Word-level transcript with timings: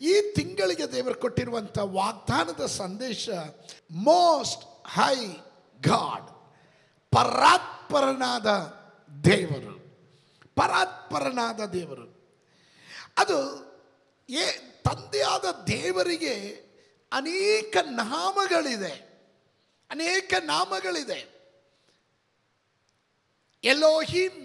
ಈ 0.00 0.32
ತಿಂಗಳಿಗೆ 0.34 0.86
ದೇವರು 0.86 1.14
ಕೊಟ್ಟಿರುವಂಥ 1.14 1.78
ವಾಗ್ದಾನದ 1.78 2.66
ಸಂದೇಶ 2.66 3.28
ಮೋಸ್ಟ್ 3.90 4.64
ಹೈ 4.86 5.16
ಗಾಡ್ 5.80 6.28
ಪರಾತ್ಪರನಾದ 7.12 8.46
ದೇವರು 9.24 9.80
ಪರಾತ್ಪರನಾದ 10.54 11.64
ದೇವರು. 11.64 12.06
ಅದು 13.18 13.38
ಏ, 14.28 14.44
ತಂದೆಯಾದ 14.84 15.64
ದೇವರಿಗೆ 15.66 16.34
ಅನೇಕ 17.12 17.76
ನಾಮಗಳಿದೆ 17.90 19.10
ಅನೇಕ 19.90 20.34
ನಾಮಗಳಿದೆ. 20.40 21.20
ಎಲೋಹಿಮ್ 23.64 24.40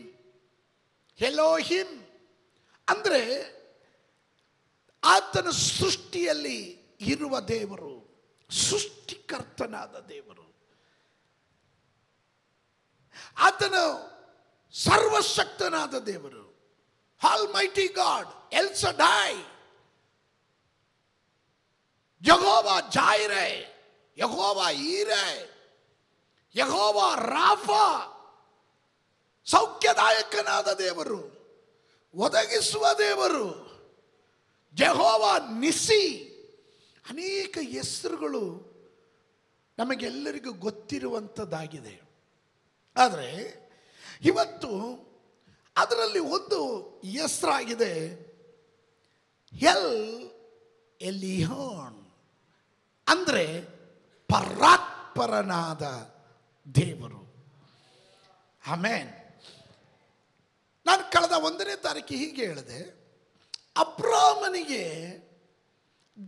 ಎಲೋಹಿಮ್ 1.21 2.03
ಅಂದರೆ 2.89 3.54
ಆತನ 5.05 5.49
ಸೃಷ್ಟಿಯಲ್ಲಿ 5.49 6.59
ಇರುವ 7.01 7.39
ದೇವರು, 7.39 7.93
ಸೃಷ್ಟಿಕರ್ತನಾದ 8.49 9.95
ದೇವರು. 9.99 10.45
ಆತನು 13.37 13.85
ಸರ್ವಶಕ್ತನಾದ 14.73 15.95
ದೇವರು. 15.99 16.45
Almighty 17.53 17.87
God 17.87 18.53
El 18.53 18.85
Shaddai 18.85 19.37
Jehovah 22.27 22.89
Jireh 22.89 23.47
Jehovah 24.17 24.69
Jireh 24.69 25.27
Jehovah 26.55 27.15
Rapha. 27.15 27.69
ಸೌಖ್ಯದಾಯಕನಾದ 29.45 30.73
ದೇವರು, 30.73 31.21
ಒದಗಿಸುವ 32.15 32.85
ದೇವರು. 32.97 33.74
ಜಹೋವ 34.75 35.47
ನಿಸಿ. 35.59 36.35
ಅನೇಕ 37.09 37.57
ಹೆಸರುಗಳು 37.61 38.75
ನಮಗೆಲ್ಲರಿಗೂ 39.77 40.53
ಗೊತ್ತಿರುವಂಥದ್ದಾಗಿದೆ. 40.53 42.01
ಆದರೆ 42.97 43.65
ಇವತ್ತು 44.23 45.05
ಅದರಲ್ಲಿ 45.77 46.19
ಒಂದು 46.19 46.77
ಹೆಸರಾಗಿದೆ 47.05 48.25
ಎಲ್ 49.53 50.29
ಎಲಿಹಾನ್. 51.01 52.11
ಅಂದರೆ 53.07 53.61
ಪರಾತ್ಪರನಾದ 54.27 55.81
ದೇವರು. 56.75 57.35
ಆಮೇನ್. 58.67 59.09
ನಾನು 60.85 61.11
ಕಳೆದ 61.11 61.31
ಒಂದನೇ 61.31 61.75
ತಾರೀಕು 61.75 62.13
ಹೀಗೆ 62.13 62.45
ಹೇಳಿದೆ. 62.45 63.04
ಅಬ್ರಾಮನಿಗೆ 63.77 64.85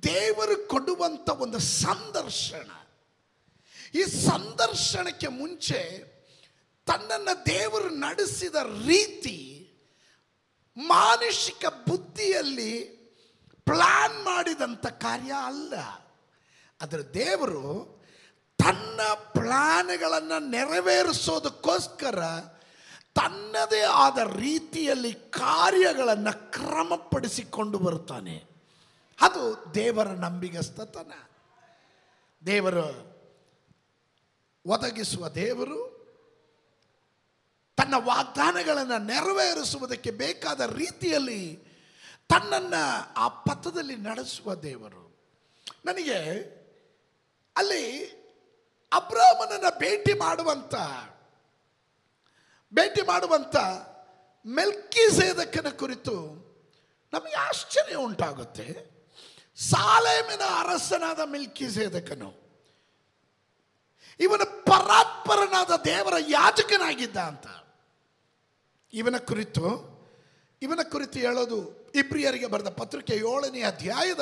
ದೇವರು 0.03 0.67
ಕೊಡುವಂಥ 0.67 1.29
ಒಂದು 1.29 1.59
ಸಂದರ್ಶನ. 1.59 2.71
ಈ 3.95 4.03
ಸಂದರ್ಶನಕ್ಕೆ 4.03 5.27
ಮುಂಚೆ 5.27 5.81
ತನ್ನನ್ನು 6.85 7.45
ದೇವರು 7.45 7.89
ನಡೆಸಿದ 7.89 8.55
ರೀತಿ 8.87 9.37
ಮಾನಸಿಕ 10.77 11.65
ಬುದ್ಧಿಯಲ್ಲಿ 11.87 12.97
ಪ್ಲಾನ್ 13.65 14.23
ಮಾಡಿದಂಥ 14.23 14.85
ಕಾರ್ಯ 14.85 15.31
ಅಲ್ಲ. 15.45 15.73
ಅದರ 16.81 17.01
ದೇವರು 17.01 17.97
ತನ್ನ 18.57 19.01
ಪ್ಲಾನ್ಗಳನ್ನು 19.13 20.49
ನೆರವೇರಿಸೋದಕ್ಕೋಸ್ಕರ 20.49 22.19
ತನ್ನದೇ 23.17 23.81
ಆದ 23.81 24.17
ರೀತಿಯಲ್ಲಿ 24.17 25.13
ಕಾರ್ಯಗಳನ್ನು 25.13 26.51
ಕ್ರಮಪಡಿಸಿಕೊಂಡು 26.51 27.77
ಬರುತ್ತಾನೆ. 27.79 28.43
ಅದು 29.21 29.71
ದೇವರ 29.73 30.07
ನಂಬಿಗಸ್ತತನ. 30.07 31.11
ದೇವರು 32.45 33.17
ಒದಗಿಸುವ 34.65 35.29
ದೇವರು, 35.29 35.97
ತನ್ನ 37.77 37.93
ವಾಗ್ದಾನಗಳನ್ನು 37.97 38.97
ನೆರವೇರಿಸುವುದಕ್ಕೆ 38.97 40.11
ಬೇಕಾದ 40.11 40.75
ರೀತಿಯಲ್ಲಿ 40.77 41.55
ತನ್ನನ್ನು 42.29 43.13
ಆ 43.17 43.27
ಪಥದಲ್ಲಿ 43.27 43.95
ನಡೆಸುವ 43.95 44.55
ದೇವರು. 44.55 45.17
ನನಗೆ 45.85 46.17
ಅಲ್ಲಿ 47.57 48.05
ಅಬ್ರಾಹ್ಮನನ್ನು 48.93 49.79
ಭೇಟಿ 49.79 50.13
ಮಾಡುವಂಥ 50.13 50.75
ಭೇಟಿ 52.73 53.01
ಮಾಡುವಂಥ 53.01 53.55
ಮೆಲ್ಕಿಸೇದಕ್ಕನ 54.45 55.69
ಕುರಿತು 55.69 56.15
ನಮಗೆ 57.13 57.35
ಆಶ್ಚರ್ಯ 57.35 57.95
ಉಂಟಾಗುತ್ತೆ. 57.95 58.97
ಸಾಲೇಮಿನ 59.55 60.41
ಅರಸನಾದ 60.59 61.19
ಮೆಲ್ಕಿಸೇದಕನು 61.19 62.47
ಇವನ 64.19 64.43
ಪರಾತ್ಪರನಾದ 64.43 65.71
ದೇವರ 65.85 66.13
ಯಾಜಕನಾಗಿದ್ದ 66.27 67.17
ಅಂತ. 67.17 67.47
ಇವನ 68.93 69.17
ಕುರಿತು 69.17 69.97
ಇವನ 70.61 70.79
ಕುರಿತು 70.91 71.19
ಹೇಳೋದು 71.19 71.57
ಇಬ್ರಿಯರಿಗೆ 71.95 72.47
ಬರೆದ 72.47 72.67
ಪತ್ರಿಕೆ 72.67 73.15
ಏಳನೇ 73.15 73.61
ಅಧ್ಯಾಯದ 73.61 74.19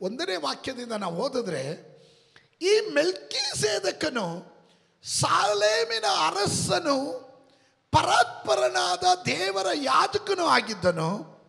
ಒಂದನೇ 0.00 0.36
ವಾಕ್ಯದಿಂದ 0.36 0.92
ನಾವು 0.92 1.16
ಓದಿದ್ರೆ, 1.16 1.64
ಈ 2.60 2.80
ಮೆಲ್ಕಿ 2.80 3.60
ಸೇದಕನು 3.60 4.26
ಸಾಲೇಮಿನ 5.04 6.04
ಅರಸನು 6.26 7.29
ಪರಾತ್ಪರನಾದ 7.92 9.04
ದೇವರ 9.26 9.66
ಯಾಜಕನು 9.74 10.46
ಆಗಿದ್ದನು. 10.46 11.40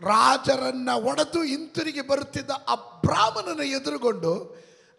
ರಾಜರನ್ನ 0.00 0.88
ಒಡೆದು 0.92 1.42
ಹಿಂತಿರುಗಿ 1.42 2.00
ಬರುತ್ತಿದ್ದ 2.00 2.50
ಆ 2.68 2.74
ಬ್ರಾಹ್ಮಣನ 2.74 3.60
ಎದುರುಗೊಂಡು 3.60 4.34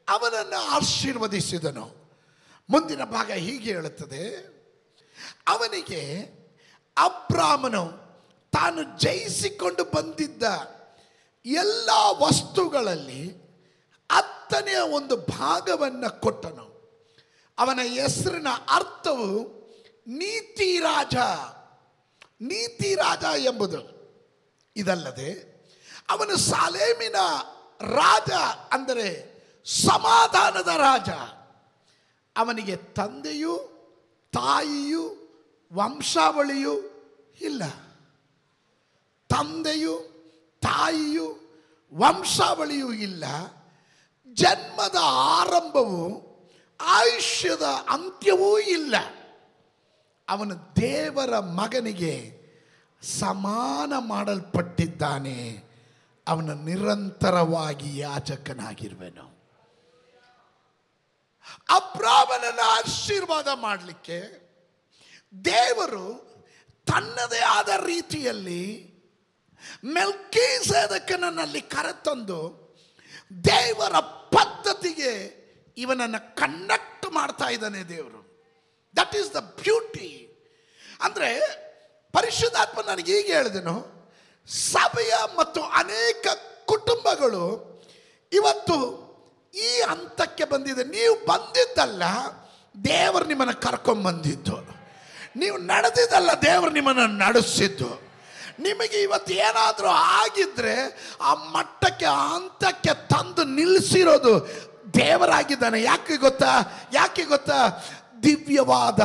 ಅವನನ್ನು 0.10 0.70
ಆಶೀರ್ವದಿಸಿದನು. 0.70 2.16
ಮುಂದಿನ 2.70 3.04
ಭಾಗ 3.04 3.32
ಹೀಗೆ 3.32 3.72
ಹೇಳುತ್ತದೆ. 3.72 4.38
ಅವನಿಗೆ 5.48 6.22
ಅಬ್ರಾಹ್ಮನು 6.98 7.86
ತಾನು 8.52 9.00
ಜಯಿಸಿಕೊಂಡು 9.00 9.84
ಬಂದಿದ್ದ 9.84 10.44
ಎಲ್ಲ 11.46 11.90
ವಸ್ತುಗಳಲ್ಲಿ 12.20 13.30
ಹತ್ತನೆಯ 14.12 14.78
ಒಂದು 14.78 15.18
ಭಾಗವನ್ನು 15.18 16.22
ಕೊಟ್ಟನು. 16.22 16.70
ಅವನ 17.60 17.80
ಹೆಸರಿನ 17.84 18.48
ಅರ್ಥವು 18.70 19.59
ನೀತಿ 20.10 20.80
ರಾಜ 20.80 21.16
ನೀತಿ 22.42 22.96
ರಾಜ 22.96 23.24
ಎಂಬುದು. 23.24 24.00
ಇದಲ್ಲದೆ 24.76 25.50
ಅವನು 26.10 26.38
ಸಾಲೇಮಿನ 26.38 27.16
ರಾಜ 27.82 28.32
ಅಂದರೆ 28.72 29.30
ಸಮಾಧಾನದ 29.66 30.68
ರಾಜ. 30.68 31.10
ಅವನಿಗೆ 32.38 32.76
ತಂದೆಯು 32.76 33.80
ತಾಯಿಯು 34.34 35.04
ವಂಶಾವಳಿಯು 35.74 36.74
ಇಲ್ಲ. 37.42 37.64
ತಂದೆಯು 39.30 39.96
ತಾಯಿಯು 40.62 41.38
ವಂಶಾವಳಿಯೂ 41.94 42.94
ಇಲ್ಲ. 42.94 43.24
ಜನ್ಮದ 44.34 44.96
ಆರಂಭವು 45.04 46.30
ಆಯುಷ್ಯದ 46.82 47.62
ಅಂತ್ಯವೂ 47.62 48.60
ಇಲ್ಲ. 48.60 48.96
ಅವನು 50.30 50.76
ದೇವರ 50.82 51.40
ಮಗನಿಗೆ 51.40 52.40
ಸಮಾನ 53.02 53.94
ಮಾಡಲ್ಪಟ್ಟಿದ್ದಾನೆ. 53.98 55.70
ಅವನು 56.28 56.54
ನಿರಂತರವಾಗಿ 56.54 57.98
ಯಾಜಕನಾಗಿರುವೆನು. 57.98 59.40
ಅಬ್ರಾಹ್ಮಣನ 61.70 62.60
ಆಶೀರ್ವಾದ 62.66 63.48
ಮಾಡಲಿಕ್ಕೆ 63.56 64.50
ದೇವರು 65.46 66.30
ತನ್ನದೇ 66.88 67.40
ಆದ 67.40 67.70
ರೀತಿಯಲ್ಲಿ 67.86 68.90
ಮೆಲ್ಕೀಸೇದಕನಲ್ಲಿ 69.86 71.62
ಕರೆತಂದು 71.62 72.70
ದೇವರ 73.44 74.00
ಪದ್ಧತಿಗೆ 74.00 75.40
ಇವನನ್ನು 75.78 76.36
ಕನೆಕ್ಟ್ 76.36 77.12
ಮಾಡ್ತಾ 77.12 77.46
ಇದ್ದಾನೆ 77.46 77.84
ದೇವರು. 77.84 78.19
ದಟ್ 78.98 79.14
ಈಸ್ 79.20 79.30
ದ 79.38 79.42
ಬ್ಯೂಟಿ 79.62 80.10
ಅಂದರೆ 81.06 81.30
ಪರಿಶುದ್ಧಾತ್ಮ 82.14 82.80
ನನಗೆ 82.90 83.12
ಹೀಗೆ 83.16 83.34
ಹೇಳಿದೆನು, 83.38 83.76
ಸಭೆಯ 84.74 85.14
ಮತ್ತು 85.40 85.62
ಅನೇಕ 85.82 86.28
ಕುಟುಂಬಗಳು 86.72 87.46
ಇವತ್ತು 88.32 88.78
ಈ 89.54 89.70
ಹಂತಕ್ಕೆ 89.92 90.46
ಬಂದಿದೆ. 90.54 90.84
ನೀವು 90.96 91.14
ಬಂದಿದ್ದಲ್ಲ, 91.32 92.04
ದೇವರು 92.92 93.26
ನಿಮ್ಮನ್ನು 93.32 93.56
ಕರ್ಕೊಂಬಂದಿದ್ದು 93.66 94.58
ನೀವು 95.42 95.58
ನಡೆದಿದ್ದಲ್ಲ, 95.72 96.32
ದೇವರು 96.50 96.72
ನಿಮ್ಮನ್ನು 96.78 97.06
ನಡೆಸಿದ್ದು. 97.24 97.90
ನಿಮಗೆ 98.66 98.98
ಇವತ್ತು 99.08 99.34
ಏನಾದರೂ 99.48 99.90
ಆಗಿದ್ದರೆ 100.22 100.76
ಆ 101.30 101.34
ಮಟ್ಟಕ್ಕೆ 101.56 102.10
ಹಂತಕ್ಕೆ 102.32 102.94
ತಂದು 103.12 103.44
ನಿಲ್ಲಿಸಿರೋದು 103.60 104.34
ದೇವರಾಗಿದ್ದಾನೆ. 104.98 105.80
ಯಾಕೆ 105.92 106.16
ಗೊತ್ತಾ? 106.26 106.52
ಯಾಕೆ 107.00 107.24
ಗೊತ್ತಾ? 107.34 107.60
ದಿವ್ಯವಾದ 108.24 109.00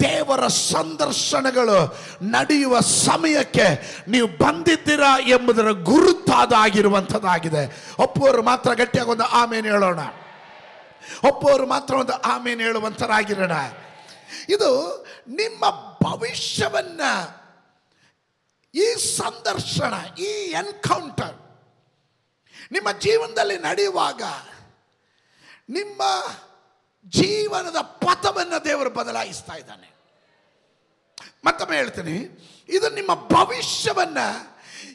ದೇವರ 0.00 0.46
ಸಂದರ್ಶನಗಳು 0.46 1.98
ನಡೆಯುವ 2.22 2.80
ಸಮಯಕ್ಕೆ 2.80 3.98
ನೀವು 4.08 4.28
ಬಂದಿದ್ದೀರಾ 4.28 5.18
ಎಂಬುದರ 5.18 5.70
ಗುರುತಾದಾಗಿರುವಂಥದ್ದಾಗಿದೆ. 5.70 7.94
ಒಪ್ಪುವರು 7.98 8.42
ಮಾತ್ರ 8.42 8.74
ಗಟ್ಟಿಯಾಗಿ 8.74 9.10
ಒಂದು 9.10 9.24
ಆಮೇಲೆ 9.24 9.68
ಹೇಳೋಣ. 9.68 9.98
ಒಪ್ಪುವರು 11.28 11.66
ಮಾತ್ರ 11.66 11.94
ಒಂದು 11.94 12.12
ಆಮೇಲೆ 12.12 12.62
ಹೇಳುವಂಥರಾಗಿರೋಣ. 12.62 13.52
ಇದು 14.48 15.04
ನಿಮ್ಮ 15.28 15.64
ಭವಿಷ್ಯವನ್ನ 16.02 17.00
ಈ 18.74 19.16
ಸಂದರ್ಶನ, 19.16 19.94
ಈ 20.18 20.50
ಎನ್ಕೌಂಟರ್ 20.50 21.34
ನಿಮ್ಮ 22.72 22.92
ಜೀವನದಲ್ಲಿ 22.92 23.58
ನಡೆಯುವಾಗ 23.58 24.22
ನಿಮ್ಮ 25.70 26.02
ಜೀವನದ 27.08 27.76
ಪಥವನ್ನು 27.80 28.64
ದೇವರು 28.64 28.90
ಬದಲಾಯಿಸ್ತಾ 28.90 29.54
ಇದ್ದಾನೆ. 29.54 29.90
ಮತ್ತೊಮ್ಮೆ 31.44 31.76
ಹೇಳ್ತೀನಿ, 31.76 32.16
ಇದು 32.68 32.90
ನಿಮ್ಮ 32.90 33.14
ಭವಿಷ್ಯವನ್ನ 33.14 34.18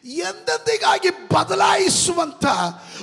ಎಂದೆಂದಿಗಾಗಿ 0.04 1.10
ಬದಲಾಯಿಸುವಂತ 1.10 2.46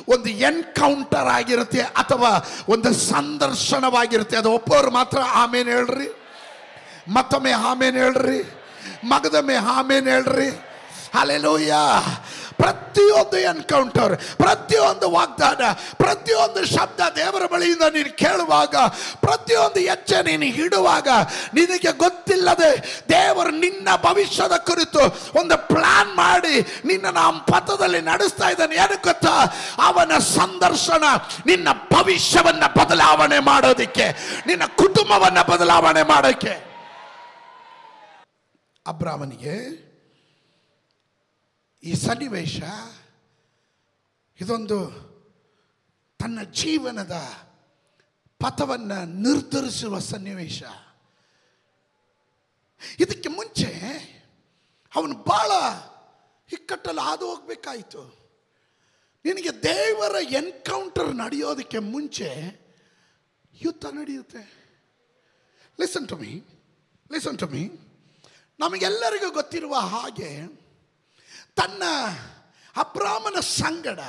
ಒಂದು 0.09 0.29
ಎನ್ಕೌಂಟರ್ 0.29 1.29
ಆಗಿರುತ್ತೆ 1.29 1.81
ಅಥವಾ 1.81 2.49
ಒಂದು 2.69 2.95
ಸಂದರ್ಶನವಾಗಿರುತ್ತೆ. 2.95 4.37
ಅದು 4.37 4.53
ಒಬ್ಬರು 4.53 4.91
ಮಾತ್ರ 4.91 5.19
ಆಮೇಲೆ 5.21 5.71
ಹೇಳ್ರಿ. 5.71 6.23
ಮತ್ತೊಮ್ಮೆ 7.09 7.53
ಆಮೇಲೆ 7.53 7.99
ಹೇಳ್ರಿ. 7.99 8.43
ಮಗದೊಮ್ಮೆ 9.05 9.55
ಆಮೇಲೆ 9.55 10.11
ಹೇಳ್ರಿ. 10.11 10.51
ಅಲ್ಲೆಲೂಯ್ಯ 11.15 11.75
ಪ್ರತಿಯೊಂದು 12.63 13.39
ಎನ್ಕೌಂಟರ್ 13.53 14.15
ಪ್ರತಿಯೊಂದು 14.43 15.07
ವಾಗ್ದಾನ, 15.17 15.63
ಪ್ರತಿಯೊಂದು 16.03 16.61
ಶಬ್ದ 16.75 17.01
ದೇವರ 17.19 17.45
ಬಳಿಯಿಂದ 17.53 17.87
ನೀನು 17.97 18.13
ಕೇಳುವಾಗ, 18.23 18.75
ಪ್ರತಿಯೊಂದು 19.25 19.81
ಹೆಜ್ಜೆ 19.89 20.19
ನೀನು 20.29 20.47
ಇಡುವಾಗ 20.65 21.09
ನಿನಗೆ 21.59 21.93
ಗೊತ್ತಿಲ್ಲದೆ 22.05 22.71
ದೇವರು 23.15 23.53
ನಿನ್ನ 23.65 23.89
ಭವಿಷ್ಯದ 24.07 24.57
ಕುರಿತು 24.69 25.03
ಒಂದು 25.41 25.57
ಪ್ಲಾನ್ 25.71 26.13
ಮಾಡಿ 26.23 26.55
ನಿನ್ನ 26.91 27.07
ಆ 27.27 27.29
ಪಥದಲ್ಲಿ 27.53 28.01
ನಡೆಸ್ತಾ 28.11 28.49
ಇದ್ದಾನೆ. 28.53 28.75
ಏನು 28.85 28.97
ಗೊತ್ತಾ? 29.09 29.35
ಅವನ 29.89 30.13
ಸಂದರ್ಶನ 30.39 31.05
ನಿನ್ನ 31.51 31.69
ಭವಿಷ್ಯವನ್ನ 31.95 32.65
ಬದಲಾವಣೆ 32.79 33.39
ಮಾಡೋದಿಕ್ಕೆ, 33.51 34.07
ನಿನ್ನ 34.47 34.65
ಕುಟುಂಬವನ್ನ 34.83 35.41
ಬದಲಾವಣೆ 35.53 36.03
ಮಾಡೋಕ್ಕೆ 36.13 36.55
ಅಬ್ರಾಮನಿಗೆ 38.87 39.57
ಈ 41.85 41.95
ಸನ್ನಿವೇಶ 41.95 42.61
ಇದೊಂದು 44.41 44.79
ತನ್ನ 46.19 46.43
ಜೀವನದ 46.43 47.13
ಪಥವನ್ನು 48.39 49.05
ನಿರ್ಧರಿಸುವ 49.05 49.99
ಸನ್ನಿವೇಶ. 49.99 50.63
ಇದಕ್ಕೆ 52.99 53.29
ಮುಂಚೆ 53.29 53.71
ಅವನು 54.95 55.15
ಬಹಳ 55.17 55.51
ಇಕ್ಕಟ್ಟಲ್ಲಿ 56.53 57.01
ಹಾದು 57.01 57.31
ಹೋಗ್ಬೇಕಾಯಿತು. 57.31 58.03
ನಿನಗೆ 59.25 59.63
ದೇವರ 59.63 60.15
ಎನ್ಕೌಂಟರ್ 60.33 61.15
ನಡೆಯೋದಕ್ಕೆ 61.15 61.79
ಮುಂಚೆ 61.79 62.31
ಯುದ್ಧ 63.55 63.85
ನಡೆಯುತ್ತೆ. 63.87 64.63
Listen 65.81 66.09
to 66.09 66.17
me 66.17 66.41
listen 67.13 67.39
to 67.39 67.47
me 67.47 67.69
ನಮಗೆಲ್ಲರಿಗೂ 68.61 69.31
ಗೊತ್ತಿರುವ 69.31 69.75
ಹಾಗೆ 69.75 70.62
ತನ್ನ 71.55 71.83
ಅಬ್ರಾಹ್ಮನ 72.77 73.41
ಸಂಗಡ, 73.41 74.01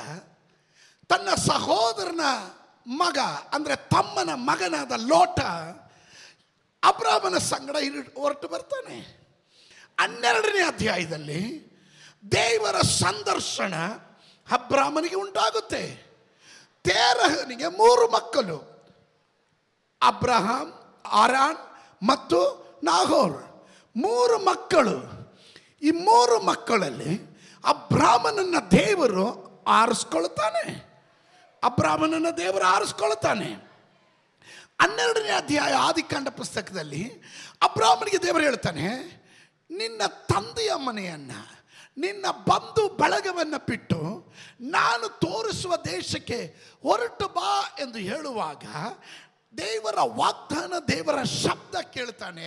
ತನ್ನ 1.08 1.34
ಸಹೋದರನ 1.34 2.20
ಮಗ, 2.86 3.18
ಅಂದರೆ 3.52 3.76
ತಮ್ಮನ 3.76 4.30
ಮಗನಾದ 4.34 4.92
ಲೋಟ 4.92 5.40
ಅಬ್ರಾಹ್ಮನ 6.82 7.38
ಸಂಗಡ 7.38 7.76
ಇರು- 7.76 8.20
ಹೊರಟು 8.20 8.48
ಬರ್ತಾನೆ. 8.48 9.24
ಹನ್ನೆರಡನೇ 10.00 10.62
ಅಧ್ಯಾಯದಲ್ಲಿ 10.62 11.64
ದೇವರ 12.32 12.80
ಸಂದರ್ಶನ 12.80 13.74
ಅಬ್ರಾಮನಿಗೆ 14.50 15.16
ಉಂಟಾಗುತ್ತೆ. 15.16 16.04
ತೇರಹನಿಗೆ 16.84 17.68
ಮೂರು 17.68 18.12
ಮಕ್ಕಳು, 18.12 18.56
ಅಬ್ರಹಾಂ, 20.02 20.72
ಆರಾನ್ 21.10 21.56
ಮತ್ತು 22.02 22.64
ನಾಗೋರ್ 22.84 23.66
ಮೂರು 23.96 24.38
ಮಕ್ಕಳು. 24.38 25.24
ಈ 25.82 25.90
ಮೂರು 25.90 26.40
ಮಕ್ಕಳಲ್ಲಿ 26.40 27.33
ಅಬ್ರಾಮನನ್ನ 27.66 28.56
ದೇವರು 28.70 29.26
ಆರಿಸ್ಕೊಳ್ತಾನೆ. 29.64 30.94
ಅಬ್ರಾಹ್ಮನನ್ನ 31.64 32.30
ದೇವರು 32.30 32.64
ಆರಿಸ್ಕೊಳ್ತಾನೆ. 32.64 33.50
ಹನ್ನೆರಡನೇ 34.80 35.28
ಅಧ್ಯಾಯ 35.28 35.72
ಆದಿಕಾಂಡ 35.72 36.28
ಪುಸ್ತಕದಲ್ಲಿ 36.28 37.02
ಅಬ್ರಾಹ್ಮನಿಗೆ 37.62 38.18
ದೇವರು 38.22 38.42
ಹೇಳ್ತಾನೆ, 38.42 38.88
ನಿನ್ನ 39.70 40.02
ತಂದೆಯ 40.06 40.72
ಮನೆಯನ್ನು, 40.74 41.40
ನಿನ್ನ 41.98 42.26
ಬಂಧು 42.30 42.88
ಬಳಗವನ್ನು 42.88 43.58
ಬಿಟ್ಟು 43.58 44.34
ನಾನು 44.60 45.08
ತೋರಿಸುವ 45.08 45.76
ದೇಶಕ್ಕೆ 45.76 46.38
ಹೊರಟು 46.82 47.28
ಬಾ 47.28 47.76
ಎಂದು 47.80 47.98
ಹೇಳುವಾಗ 47.98 48.64
ದೇವರ 49.62 49.98
ವಾಗ್ದಾನ, 50.20 50.72
ದೇವರ 50.92 51.18
ಶಬ್ದ 51.42 51.74
ಕೇಳ್ತಾನೆ, 51.96 52.46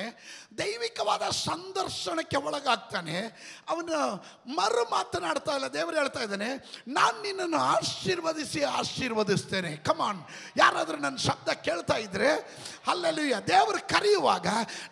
ದೈವಿಕವಾದ 0.60 1.26
ಸಂದರ್ಶನಕ್ಕೆ 1.48 2.38
ಒಳಗಾಗ್ತಾನೆ, 2.48 3.18
ಅವನು 3.72 3.98
ಮರು 4.58 4.84
ಮಾತನಾಡ್ತಾ 4.96 5.54
ಇಲ್ಲ. 5.58 5.68
ದೇವರು 5.78 5.96
ಹೇಳ್ತಾ 6.02 6.22
ಇದ್ದಾನೆ, 6.28 6.50
ನಾನು 6.98 7.18
ನಿನ್ನನ್ನು 7.26 7.60
ಆಶೀರ್ವದಿಸಿ 7.76 8.62
ಆಶೀರ್ವದಿಸ್ತೇನೆ. 8.80 9.72
ಕಮಾನ್ 9.88 10.22
ಯಾರಾದರೂ 10.62 10.98
ನನ್ನ 11.06 11.20
ಶಬ್ದ 11.28 11.50
ಕೇಳ್ತಾ 11.68 11.98
ಇದ್ರೆ 12.08 12.32
ಅಲ್ಲಲ್ಲಿ 12.92 13.26
ದೇವರು 13.54 13.82
ಕರೆಯುವಾಗ, 13.94 14.48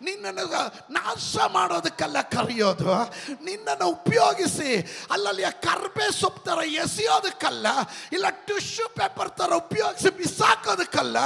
ನಿನ್ನನ್ನು 0.08 0.46
ನಾಶ 0.98 1.36
ಮಾಡೋದಕ್ಕೆಲ್ಲ 1.56 2.18
ಕರೆಯೋದು, 2.36 2.94
ನಿನ್ನನ್ನು 3.48 3.88
ಉಪಯೋಗಿಸಿ, 3.98 4.70
ಅಲ್ಲಲ್ಲಿ 5.16 5.44
ಕರ್ಬೆ 5.68 6.08
ಸೊಪ್ಪು 6.20 6.42
ಥರ 6.48 6.58
ಎಸೆಯೋದಕ್ಕಲ್ಲ, 6.84 7.66
ಇಲ್ಲ 8.16 8.26
ಟಿಶ್ಯೂ 8.48 8.88
ಪೇಪರ್ 9.00 9.32
ಥರ 9.40 9.52
ಉಪಯೋಗಿಸಿ 9.64 10.10
ಬಿಸಾಕೋದಕ್ಕಲ್ಲ 10.18 11.16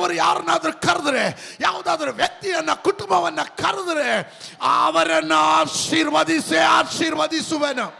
ದೇವರು 0.00 0.14
ಯಾರನ್ನಾದ್ರೂ 0.14 0.72
ಕರೆದ್ರೆ, 0.72 1.56
ಯಾವುದಾದ್ರೂ 1.60 2.12
ವ್ಯಕ್ತಿಯನ್ನ, 2.12 2.72
ಕುಟುಂಬವನ್ನ 2.72 3.42
ಕರೆದ್ರೆ 3.42 4.38
ಅವರನ್ನು 4.62 5.34
ಆಶೀರ್ವದಿಸಿ 5.34 6.56
ಆಶೀರ್ವದಿಸುವೆನು. 6.56 7.94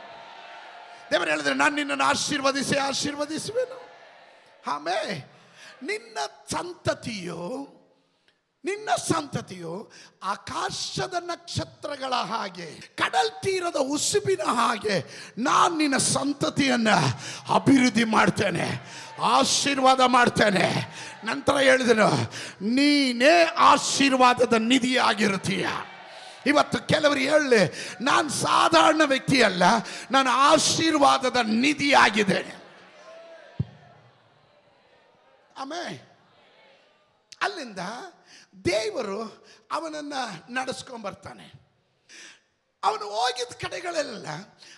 ದೇವರು 1.10 1.30
ಹೇಳಿದ್ರೆ, 1.30 1.54
ನಾನು 1.54 1.74
ನಿನ್ನನ್ನು 1.74 2.04
ಆಶೀರ್ವದಿಸಿ 2.04 2.78
ಆಶೀರ್ವದಿಸುವೆನು. 2.78 3.88
ಆಮೇಲೆ, 4.66 5.32
ನಿನ್ನ 5.82 6.18
ಸಂತತಿಯು 6.50 7.79
ನಿನ್ನ 8.64 8.88
ಸಂತತಿಯು 9.08 9.74
ಆಕಾಶದ 10.22 11.14
ನಕ್ಷತ್ರಗಳ 11.20 12.12
ಹಾಗೆ, 12.12 12.68
ಕಡಲ್ 12.96 13.30
ತೀರದ 13.42 13.78
ಉಸುಬಿನ 13.80 14.44
ಹಾಗೆ 14.44 14.96
ನಾನು 15.38 15.76
ನಿನ್ನ 15.76 15.96
ಸಂತತಿಯನ್ನ 15.96 16.90
ಅಭಿವೃದ್ಧಿ 17.54 18.04
ಮಾಡ್ತೇನೆ, 18.04 18.66
ಆಶೀರ್ವಾದ 19.22 20.00
ಮಾಡ್ತೇನೆ. 20.06 20.66
ನಂತರ 21.24 21.56
ಹೇಳಿದನು, 21.58 22.10
ನೀನೇ 22.62 23.34
ಆಶೀರ್ವಾದದ 23.70 24.52
ನಿಧಿಯಾಗಿರುತ್ತೀಯ. 24.52 25.66
ಇವತ್ತು 26.46 26.78
ಕೆಲವರು 26.86 27.20
ಹೇಳಲಿ, 27.30 27.62
ನಾನು 28.00 28.28
ಸಾಧಾರಣ 28.28 29.00
ವ್ಯಕ್ತಿಯಲ್ಲ, 29.04 29.62
ನಾನು 30.10 30.30
ಆಶೀರ್ವಾದದ 30.30 31.36
ನಿಧಿಯಾಗಿದ್ದೇನೆ. 31.42 32.54
ಆಮೇ 35.56 35.84
ಅಲ್ಲಿಂದ 37.42 37.78
ದೇವರು 38.64 39.46
ಅವನನ್ನು 39.70 40.52
ನಡೆಸ್ಕೊಂಬರ್ತಾನೆ. 40.52 41.52
ಅವನು 42.84 43.10
ಹೋಗಿದ್ದ 43.10 43.52
ಕಡೆಗಳೆಲ್ಲ 43.52 44.26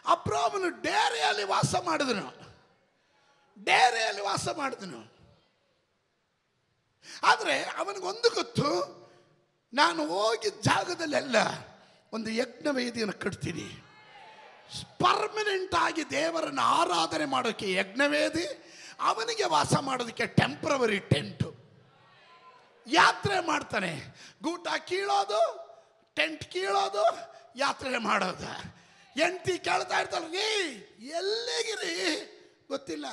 ಅವನು 0.05 0.69
ಡೇರೆಯಲ್ಲಿ 0.69 1.45
ವಾಸ 1.45 1.75
ಮಾಡಿದನು. 1.85 2.33
ಡೇರೆಯಲ್ಲಿ 3.65 4.23
ವಾಸ 4.23 4.49
ಮಾಡಿದನು. 4.57 5.13
ಆದರೆ 7.23 7.63
ಅವನಿಗೊಂದು 7.63 8.35
ಗೊತ್ತು, 8.35 9.03
ನಾನು 9.75 10.07
ಹೋಗಿದ್ದ 10.07 10.61
ಜಾಗದಲ್ಲೆಲ್ಲ 10.61 11.37
ಒಂದು 12.13 12.31
ಯಜ್ಞ 12.31 12.67
ವೇದಿಯನ್ನು 12.71 13.21
ಕಟ್ತೀನಿ. 13.21 13.85
ಪರ್ಮನೆಂಟ್ 14.99 15.75
ಆಗಿ 15.75 16.11
ದೇವರನ್ನು 16.11 16.63
ಆರಾಧನೆ 16.63 17.25
ಮಾಡೋಕ್ಕೆ 17.25 17.73
ಯಜ್ಞವೇದಿ, 17.73 18.47
ಅವನಿಗೆ 19.01 19.45
ವಾಸ 19.45 19.75
ಮಾಡೋದಕ್ಕೆ 19.77 20.27
ಟೆಂಪ್ರವರಿ 20.27 20.99
ಟೆಂಟು 20.99 21.52
ಯಾತ್ರೆ 22.87 23.47
ಮಾಡ್ತಾನೆ. 23.47 24.03
ಗೂಟ 24.43 24.69
ಕೀಳೋದು, 24.87 25.43
ಟೆಂಟ್ 26.15 26.45
ಕೀಳೋದು, 26.45 27.05
ಯಾತ್ರೆ 27.57 27.99
ಮಾಡೋದು. 27.99 28.73
ಹೆಂಡ್ತಿ 29.21 29.59
ಕೇಳ್ತಾ 29.59 30.01
ಇರ್ತಾರ 30.01 30.21
ರೀ 30.21 30.71
ಎಲ್ಲಿಗಿರಿ 31.01 31.95
ಗೊತ್ತಿಲ್ಲ. 32.69 33.07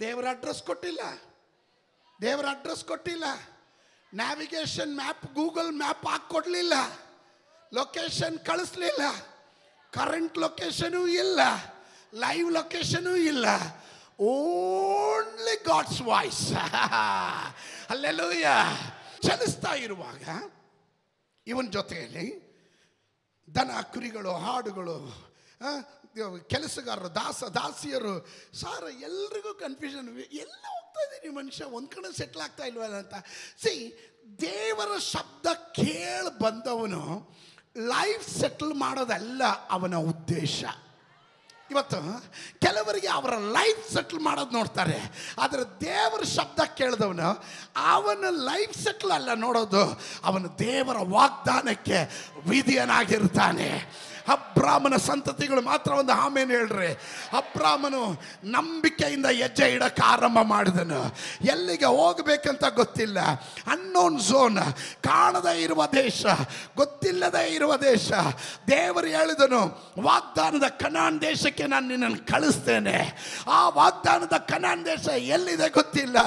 ದೇವರ 0.00 0.24
ಅಡ್ರೆಸ್ 0.30 0.62
ಕೊಟ್ಟಿಲ್ಲ. 0.62 1.00
ದೇವರ 2.20 2.46
ಅಡ್ರೆಸ್ 2.50 2.84
ಕೊಟ್ಟಿಲ್ಲ. 2.84 3.24
ನ್ಯಾವಿಗೇಷನ್ 4.14 4.96
ಮ್ಯಾಪ್ 4.96 5.34
ಗೂಗಲ್ 5.34 5.72
ಮ್ಯಾಪ್ 5.72 6.06
ಹಾಕ್ಕೊಡ್ಲಿಲ್ಲ. 6.06 6.72
ಲೊಕೇಶನ್ 7.74 8.38
ಕಳಿಸ್ಲಿಲ್ಲ. 8.38 9.20
ಕರೆಂಟ್ 9.92 10.38
ಲೊಕೇಶನು 10.38 11.06
ಇಲ್ಲ. 11.06 11.40
ಲೈವ್ 12.14 12.52
ಲೊಕೇಶನು 12.52 13.16
ಇಲ್ಲ. 13.16 13.46
ಓನ್ಲಿ 14.20 15.64
ಗಾಡ್ಸ್ 15.64 16.00
ವಾಯ್ಸ್ 16.00 16.52
ಅಲ್ಲೆಲ್ಲೂಯ್ಯ 17.92 18.48
ಚಲಿಸ್ತಾ 19.26 19.72
ಇರುವಾಗ 19.84 20.24
ಇವನ 21.46 21.66
ಜೊತೆಯಲ್ಲಿ 21.76 22.26
ದನ, 23.48 23.70
ಕುರಿಗಳು, 23.94 24.32
ಹಾಡುಗಳು 24.44 24.98
ಕೆಲಸಗಾರರು, 26.52 27.08
ದಾಸ, 27.18 27.40
ದಾಸಿಯರು, 27.56 28.14
ಸಾರ, 28.60 28.84
ಎಲ್ರಿಗೂ 29.08 29.52
ಕನ್ಫ್ಯೂಷನ್ 29.62 30.08
ಎಲ್ಲ 30.44 30.62
ಹೋಗ್ತಾ 30.74 31.00
ಇದ್ದೀನಿ 31.04 31.34
ಮನುಷ್ಯ, 31.34 31.64
ಒಂದು 31.78 31.90
ಕಡೆ 31.94 32.10
ಸೆಟ್ಲ್ 32.20 32.42
ಆಗ್ತಾ 32.46 32.64
ಇಲ್ವಲ್ಲ 32.70 32.96
ಅಂತ. 33.04 33.16
ಸಿ 33.62 33.74
ದೇವರ 34.40 34.92
ಶಬ್ದ 35.12 35.46
ಕೇಳಿ 35.80 36.32
ಬಂದವನು 36.42 37.02
ಲೈಫ್ 37.94 38.24
ಸೆಟ್ಲ್ 38.40 38.74
ಮಾಡೋದಲ್ಲ 38.84 39.42
ಅವನ 39.76 39.94
ಉದ್ದೇಶ. 40.12 40.64
ಇವತ್ತು 41.70 41.98
ಕೆಲವರಿಗೆ 42.60 43.08
ಅವರ 43.08 43.34
ಲೈಫ್ 43.38 43.94
ಸೆಟ್ಲ್ 43.94 44.20
ಮಾಡೋದು 44.20 44.50
ನೋಡ್ತಾರೆ. 44.50 44.98
ಆದರೆ 45.38 45.80
ದೇವರ 45.80 46.22
ಶಬ್ದ 46.22 46.60
ಕೇಳಿದವನು 46.60 47.28
ಅವನ 47.76 48.24
ಲೈಫ್ 48.30 48.74
ಸೆಟ್ಲ್ 48.84 49.10
ಅಲ್ಲ 49.10 49.34
ನೋಡೋದು. 49.34 49.84
ಅವನು 50.24 50.58
ದೇವರ 50.58 50.96
ವಾಗ್ದಾನಕ್ಕೆ 51.08 51.98
ವಿಧಿಯನಾಗಿರ್ತಾನೆ. 52.48 53.70
ಅಬ್ರಾಮನ 54.28 54.96
ಸಂತತಿಗಳು 54.96 55.60
ಮಾತ್ರ 55.60 55.92
ಒಂದು 55.92 56.12
ಆಮೇನು 56.12 56.50
ಹೇಳ್ರಿ. 56.50 56.92
ಅಬ್ರಾಹ್ಮನು 57.36 58.22
ನಂಬಿಕೆಯಿಂದ 58.44 59.26
ಹೆಜ್ಜೆ 59.26 59.72
ಇಡಕ್ಕೆ 59.72 60.02
ಆರಂಭ 60.02 60.38
ಮಾಡಿದನು. 60.42 61.16
ಎಲ್ಲಿಗೆ 61.40 61.84
ಹೋಗ್ಬೇಕಂತ 61.84 62.64
ಗೊತ್ತಿಲ್ಲ. 62.64 63.20
ಅನ್ನೋನ್ 63.66 64.20
ಝೋನ್ 64.20 64.58
ಕಾಣದೇ 65.02 65.62
ಇರುವ 65.62 65.86
ದೇಶ, 65.86 66.26
ಗೊತ್ತಿಲ್ಲದೇ 66.76 67.54
ಇರುವ 67.54 67.76
ದೇಶ. 67.76 68.12
ದೇವರು 68.68 69.06
ಹೇಳಿದನು, 69.06 69.92
ವಾಗ್ದಾನದ 70.02 70.68
ಕನಾನ್ 70.68 71.20
ದೇಶಕ್ಕೆ 71.20 71.66
ನಾನು 71.66 71.88
ನಿನ್ನನ್ನು 71.88 72.26
ಕಳಿಸ್ತೇನೆ. 72.26 72.96
ಆ 73.46 73.68
ವಾಗ್ದಾನದ 73.68 74.36
ಕನಾನ್ 74.36 74.84
ದೇಶ 74.84 75.06
ಎಲ್ಲಿದೆ 75.08 75.68
ಗೊತ್ತಿಲ್ಲ. 75.68 76.18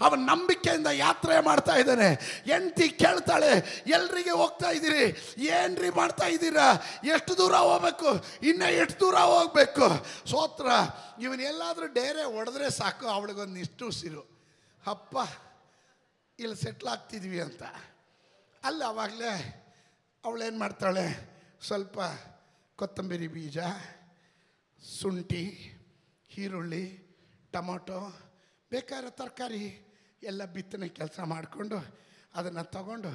ಅವನ 0.00 0.20
ನಂಬಿಕೆಯಿಂದ 0.20 0.86
ಯಾತ್ರೆ 0.86 1.40
ಮಾಡ್ತಾ 1.40 1.74
ಇದ್ದಾನೆ. 1.74 2.14
ಹೆಂಡತಿ 2.44 2.88
ಕೇಳ್ತಾಳೆ, 2.88 3.82
ಎಲ್ರಿಗೆ 3.86 4.30
ಹೋಗ್ತಾ 4.30 4.70
ಇದ್ದೀರಿ? 4.70 5.34
ಏನ್ರಿ 5.38 5.90
ಮಾಡ್ತಾ 5.90 6.26
ಇದ್ದೀರಾ? 6.26 6.72
ಎಷ್ಟು 7.04 7.45
ದೂರ 7.46 7.56
ಹೋಗ್ಬೇಕು, 7.56 8.08
ಇನ್ನೂ 8.46 8.66
ಎಷ್ಟು 8.66 9.00
ದೂರ 9.00 9.14
ಹೋಗ್ಬೇಕು. 9.14 9.86
ಸೋತ್ರ, 10.26 10.68
ಇವನ್ 11.20 11.40
ಎಲ್ಲಾದ್ರೂ 11.40 11.86
ಡೇರೆ 11.86 12.24
ಹೊಡೆದ್ರೆ 12.24 12.70
ಸಾಕು, 12.70 13.06
ಅವಳಿಗೊಂದು 13.06 13.90
ಸಿರು. 13.90 14.22
ಅಪ್ಪ, 14.86 15.16
ಇಲ್ಲಿ 16.38 16.56
ಸೆಟ್ಲ್ 16.56 16.88
ಆಗ್ತಿದ್ವಿ 16.88 17.40
ಅಂತ. 17.40 17.62
ಅಲ್ಲಿ, 18.64 18.84
ಅವಾಗಲೇ 18.84 19.32
ಅವಳೇನು 20.24 20.58
ಮಾಡ್ತಾಳೆ? 20.58 21.06
ಸ್ವಲ್ಪ 21.66 21.98
ಕೊತ್ತಂಬರಿ 22.76 23.28
ಬೀಜ, 23.28 23.58
ಶುಂಠಿ, 25.00 25.44
ಈರುಳ್ಳಿ, 26.38 26.84
ಟೊಮೊಟೊ, 27.52 28.00
ಬೇಕಾದ್ರೆ 28.70 29.10
ತರಕಾರಿ, 29.10 29.64
ಎಲ್ಲ 30.22 30.44
ಬಿತ್ತನೆ 30.44 30.88
ಕೆಲಸ 30.88 31.20
ಮಾಡಿಕೊಂಡು 31.24 31.78
ಅದನ್ನು 32.34 32.64
ತಗೊಂಡು 32.64 33.12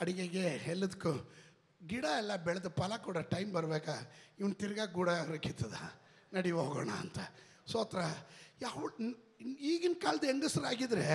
ಅಡುಗೆಗೆ 0.00 0.46
ಎಲ್ಲದಕ್ಕೂ 0.66 1.12
ಗಿಡ 1.90 2.06
ಎಲ್ಲ 2.16 2.32
ಬೆಳೆದು 2.46 2.70
ಫಲ 2.78 2.92
ಕೊಡೋ 2.96 3.22
ಟೈಮ್ 3.34 3.50
ಬರಬೇಕಾ. 3.52 3.96
ಇವ್ನು 4.38 4.54
ತಿರ್ಗಾ 4.60 4.84
ಗೂಡ 4.96 5.10
ಕಿತ್ತದ. 5.44 5.76
ನಡಿ 6.32 6.50
ಹೋಗೋಣ 6.58 6.90
ಅಂತ. 7.04 7.18
ಸೋತ್ರ 7.72 8.00
ಯಾವ 8.62 8.88
ಈಗಿನ 9.70 9.94
ಕಾಲದ 10.02 10.24
ಹೆಂಗಸರಾಗಿದ್ರೆ 10.24 11.06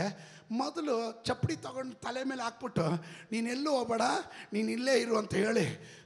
ಮೊದಲು 0.51 0.96
ಚಪ್ಪಡಿ 1.24 1.56
ತೊಗೊಂಡು 1.56 1.96
ತಲೆ 1.96 2.22
ಮೇಲೆ 2.24 2.44
ಹಾಕ್ಬಿಟ್ಟು, 2.44 2.86
ನೀನು 3.32 3.48
ಎಲ್ಲೂ 3.50 3.72
ಹೋಗ್ಬೇಡ, 3.72 4.06
ನೀನು 4.53 4.70
ಇಲ್ಲೇ 4.72 4.94
ಇರು 5.01 5.15
ಅಂತ 5.18 5.34
ಹೇಳಿ 5.44 5.65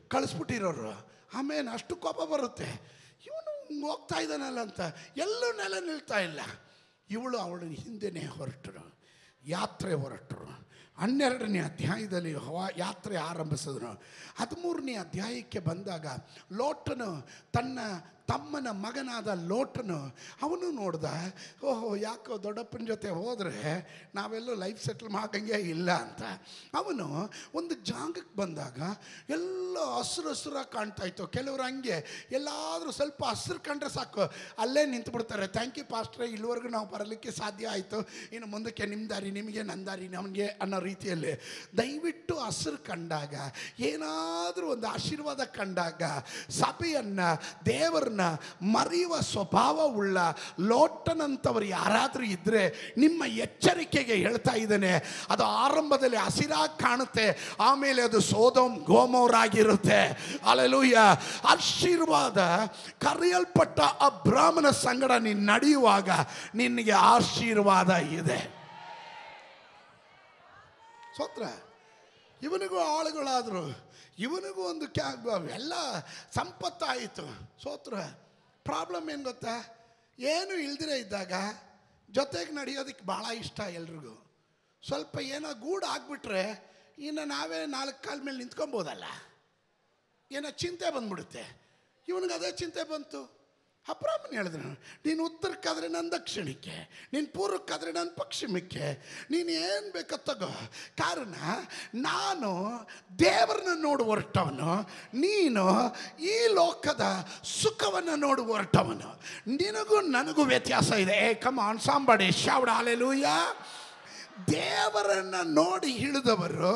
ಕಳಿಸ್ಬಿಟ್ಟಿರೋರು. 0.10 0.94
ಆಮೇಲೆ 1.34 1.70
ಅಷ್ಟು 1.70 1.96
ಕೋಪ 1.96 2.20
ಬರುತ್ತೆ. 2.34 2.70
ಇವನು 3.28 3.52
ಹೋಗ್ತಾ 3.88 4.18
ಇದ್ದಾನಲ್ಲ 4.20 4.60
ಅಂತ 4.62 4.82
ಎಲ್ಲೂ 5.18 5.48
ನೆಲ 5.58 5.74
ನಿಲ್ತಾ 5.86 6.20
ಇಲ್ಲ. 6.20 6.42
ಇವಳು 7.10 7.38
ಅವಳ 7.38 7.60
ಹಿಂದೆನೇ 7.60 8.26
ಹೊರಟರು. 8.38 8.86
ಯಾತ್ರೆ 9.46 9.94
ಹೊರಟರು. 9.94 10.37
ಹನ್ನೆರಡನೇ 11.00 11.60
ಅಧ್ಯಾಯದಲ್ಲಿ 11.60 12.34
ಹವ 12.34 12.68
ಯಾತ್ರೆ 12.78 13.16
ಆರಂಭಿಸಿದ್ರು 13.16 13.92
ಹದಿಮೂರನೇ 14.38 14.96
ಅಧ್ಯಾಯಕ್ಕೆ 14.96 15.60
ಬಂದಾಗ 15.60 16.08
ಲೋಟನು 16.52 17.10
ತನ್ನ 17.52 17.80
ತಮ್ಮನ 18.30 18.68
ಮಗನಾದ 18.86 19.30
ಲೋಟನು 19.50 20.00
ಅವನು 20.46 20.68
ನೋಡ್ದ, 20.80 21.08
ಓಹೋ, 21.70 21.90
ಯಾಕೋ 22.08 22.38
ದೊಡ್ಡಪ್ಪನ 22.46 22.86
ಜೊತೆ 22.92 23.10
ಹೋದರೆ 23.20 23.56
ನಾವೆಲ್ಲೂ 24.18 24.54
ಲೈಫ್ 24.64 24.82
ಸೆಟ್ಲ್ 24.86 25.12
ಮಾಡಂಗೆ 25.18 25.58
ಇಲ್ಲ 25.74 25.90
ಅಂತ. 26.06 26.24
ಅವನು 26.80 27.08
ಒಂದು 27.60 27.76
ಜಾಗಕ್ಕೆ 27.92 28.36
ಬಂದಾಗ 28.42 28.80
ಎಲ್ಲ 29.38 29.78
ಹಸಿರು 29.98 30.30
ಹಸಿರಾಗಿ 30.34 30.72
ಕಾಣ್ತಾ 30.76 31.06
ಇತ್ತು. 31.10 31.28
ಕೆಲವರು 31.38 31.64
ಹಂಗೆ, 31.64 31.98
ಎಲ್ಲಾದರೂ 32.38 32.92
ಸ್ವಲ್ಪ 33.00 33.22
ಹಸಿರು 33.32 33.60
ಕಂಡ್ರೆ 33.68 33.90
ಸಾಕು. 33.98 34.24
ಅಲ್ಲೇ 34.64 34.84
ನಿಂತು 34.94 35.12
ಬಿಡ್ತಾರೆ 35.16 35.48
ಥ್ಯಾಂಕ್ 35.58 35.78
ಯು 35.80 35.86
ಪಾಸ್ಟ್ರೆ 35.94 36.28
ಇಲ್ಲಿವರೆಗೂ 36.36 36.72
ನಾವು 36.78 36.88
ಬರಲಿಕ್ಕೆ 36.96 37.32
ಸಾಧ್ಯ 37.32 37.68
ಆಯಿತು. 37.76 38.00
ಇನ್ನು 38.36 38.48
ಮುಂದಕ್ಕೆ 38.56 38.86
ನಿಮ್ಮ 38.94 39.06
ದಾರಿ, 39.14 39.32
ನಿಮಗೆ 39.40 39.64
ನನ್ನ 39.72 39.86
ದಾರಿ, 39.90 40.08
ನಮಗೆ 40.18 40.48
ಅನ್ನೋ 40.64 40.80
ರೀತಿಯಲ್ಲಿ 40.90 41.34
ದಯವಿಟ್ಟು 41.82 42.36
ಹಸಿರು 42.46 42.80
ಕಂಡಾಗ, 42.90 43.36
ಏನಾದರೂ 43.92 44.68
ಒಂದು 44.76 44.88
ಆಶೀರ್ವಾದ 44.96 45.42
ಕಂಡಾಗ, 45.60 46.04
ಸಭೆಯನ್ನು 46.62 47.30
ದೇವರನ್ನ 47.66 48.17
ಮರೆಯುವ 48.62 49.20
ಸ್ವಭಾವವುಳ್ಳ 49.20 50.18
ಲೋಟನಂಥವ್ರು 50.60 51.66
ಯಾರಾದರೂ 51.66 52.24
ಇದ್ದರೆ 52.24 52.94
ನಿಮ್ಮ 52.98 53.24
ಎಚ್ಚರಿಕೆಗೆ 53.26 54.14
ಹೇಳ್ತಾ 54.14 54.52
ಇದ್ದೇನೆ. 54.52 55.26
ಅದು 55.30 55.44
ಆರಂಭದಲ್ಲಿ 55.44 56.18
ಹಸಿರಾಗಿ 56.18 56.80
ಕಾಣುತ್ತೆ, 56.80 57.56
ಆಮೇಲೆ 57.60 58.02
ಅದು 58.02 58.22
ಸೋದೋಮ್ 58.22 58.78
ಗೋಮೋರಾಗಿರುತ್ತೆ. 58.78 60.00
ಅಲೆಲೂಯ 60.50 60.98
ಆಶೀರ್ವಾದ 61.44 62.38
ಕರೆಯಲ್ಪಟ್ಟ 63.00 63.80
ಆ 63.80 64.10
ಬ್ರಾಹ್ಮಣ 64.10 64.70
ಸಂಗಡ 64.70 65.12
ನೀನು 65.12 65.42
ನಡೆಯುವಾಗ 65.42 66.10
ನಿನಗೆ 66.56 66.92
ಆಶೀರ್ವಾದ 66.92 67.90
ಇದೆ. 67.90 68.58
ಸೋತ್ರ. 71.18 71.44
ಇವನಿಗೂ 72.42 72.80
ಆಳುಗಳಾದರು, 72.80 73.92
ಇವನಿಗೂ 74.20 74.62
ಒಂದು 74.62 74.88
ಕ್ಯಾ, 74.88 75.14
ಎಲ್ಲ 75.54 75.74
ಸಂಪತ್ತಾಯಿತು. 76.32 77.26
ಸೋತ್ರ 77.64 78.00
ಪ್ರಾಬ್ಲಮ್ 78.64 79.10
ಏನು 79.10 79.24
ಗೊತ್ತಾ? 79.24 79.56
ಏನು 80.20 80.54
ಇಲ್ದಿರೇ 80.54 80.98
ಇದ್ದಾಗ 80.98 81.34
ಜೊತೆಗೆ 82.12 82.52
ನಡೆಯೋದಕ್ಕೆ 82.52 83.06
ಭಾಳ 83.06 83.26
ಇಷ್ಟ 83.26 83.60
ಎಲ್ರಿಗೂ. 83.60 84.32
ಸ್ವಲ್ಪ 84.88 85.20
ಏನೋ 85.20 85.54
ಗೂಡು 85.54 85.86
ಆಗಿಬಿಟ್ರೆ 85.86 86.68
ಇನ್ನು 87.00 87.26
ನಾವೇ 87.26 87.66
ನಾಲ್ಕು 87.66 88.04
ಕಾಲ 88.04 88.22
ಮೇಲೆ 88.24 88.38
ನಿಂತ್ಕೊಬೋದಲ್ಲ? 88.38 89.04
ಏನೋ 90.32 90.50
ಚಿಂತೆ 90.50 90.92
ಬಂದ್ಬಿಡುತ್ತೆ. 90.92 91.68
ಇವನಿಗೆ 92.08 92.34
ಅದೇ 92.34 92.52
ಚಿಂತೆ 92.52 92.84
ಬಂತು. 92.84 93.37
ಅಬ್ರಾಹ್ಮನ್ 93.92 94.34
ಹೇಳಿದ್ರು, 94.40 94.70
ನೀನು 95.06 95.22
ಉತ್ತರಕ್ಕಾದ್ರೆ 95.30 95.88
ನನ್ನ 95.96 96.08
ದಕ್ಷಿಣಕ್ಕೆ, 96.16 96.76
ನೀನು 97.14 97.28
ಪೂರ್ವಕ್ಕಾದ್ರೆ 97.38 97.92
ನನ್ನ 97.98 98.10
ಪಶ್ಚಿಮಕ್ಕೆ, 98.20 98.86
ನೀನು 99.34 99.52
ಏನು 99.68 99.88
ಬೇಕೋ 99.96 100.18
ತಗೋ. 100.30 100.52
ಕಾರಣ, 101.02 101.36
ನಾನು 102.08 102.52
ದೇವರನ್ನ 103.24 103.74
ನೋಡು 103.88 104.04
ಹೊರಟವನು 104.10 104.72
ನೀನು 105.24 105.66
ಈ 106.34 106.36
ಲೋಕದ 106.60 107.06
ಸುಖವನ್ನು 107.62 108.16
ನೋಡು 108.26 108.44
ಹೊರಟವನು 108.52 109.10
ನಿನಗೂ 109.62 110.00
ನನಗೂ 110.18 110.46
ವ್ಯತ್ಯಾಸ 110.54 110.92
ಇದೆ. 111.06 111.16
ಏ 111.28 111.30
come 111.46 111.60
on 111.68 111.82
somebody 111.90 112.30
shout a 112.44 112.70
hallelujah 112.84 113.28
ದೇವರನ್ನು 114.52 115.42
ನೋಡಿ 115.60 115.92
ಹಿಡಿದವರು 116.02 116.74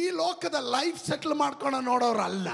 ಈ 0.00 0.02
ಲೋಕದ 0.20 0.56
ಲೈಫ್ 0.74 0.98
ಸೆಟ್ಲ್ 1.08 1.34
ಮಾಡ್ಕೊಂಡು 1.42 1.80
ನೋಡೋರು 1.90 2.22
ಅಲ್ಲ 2.30 2.48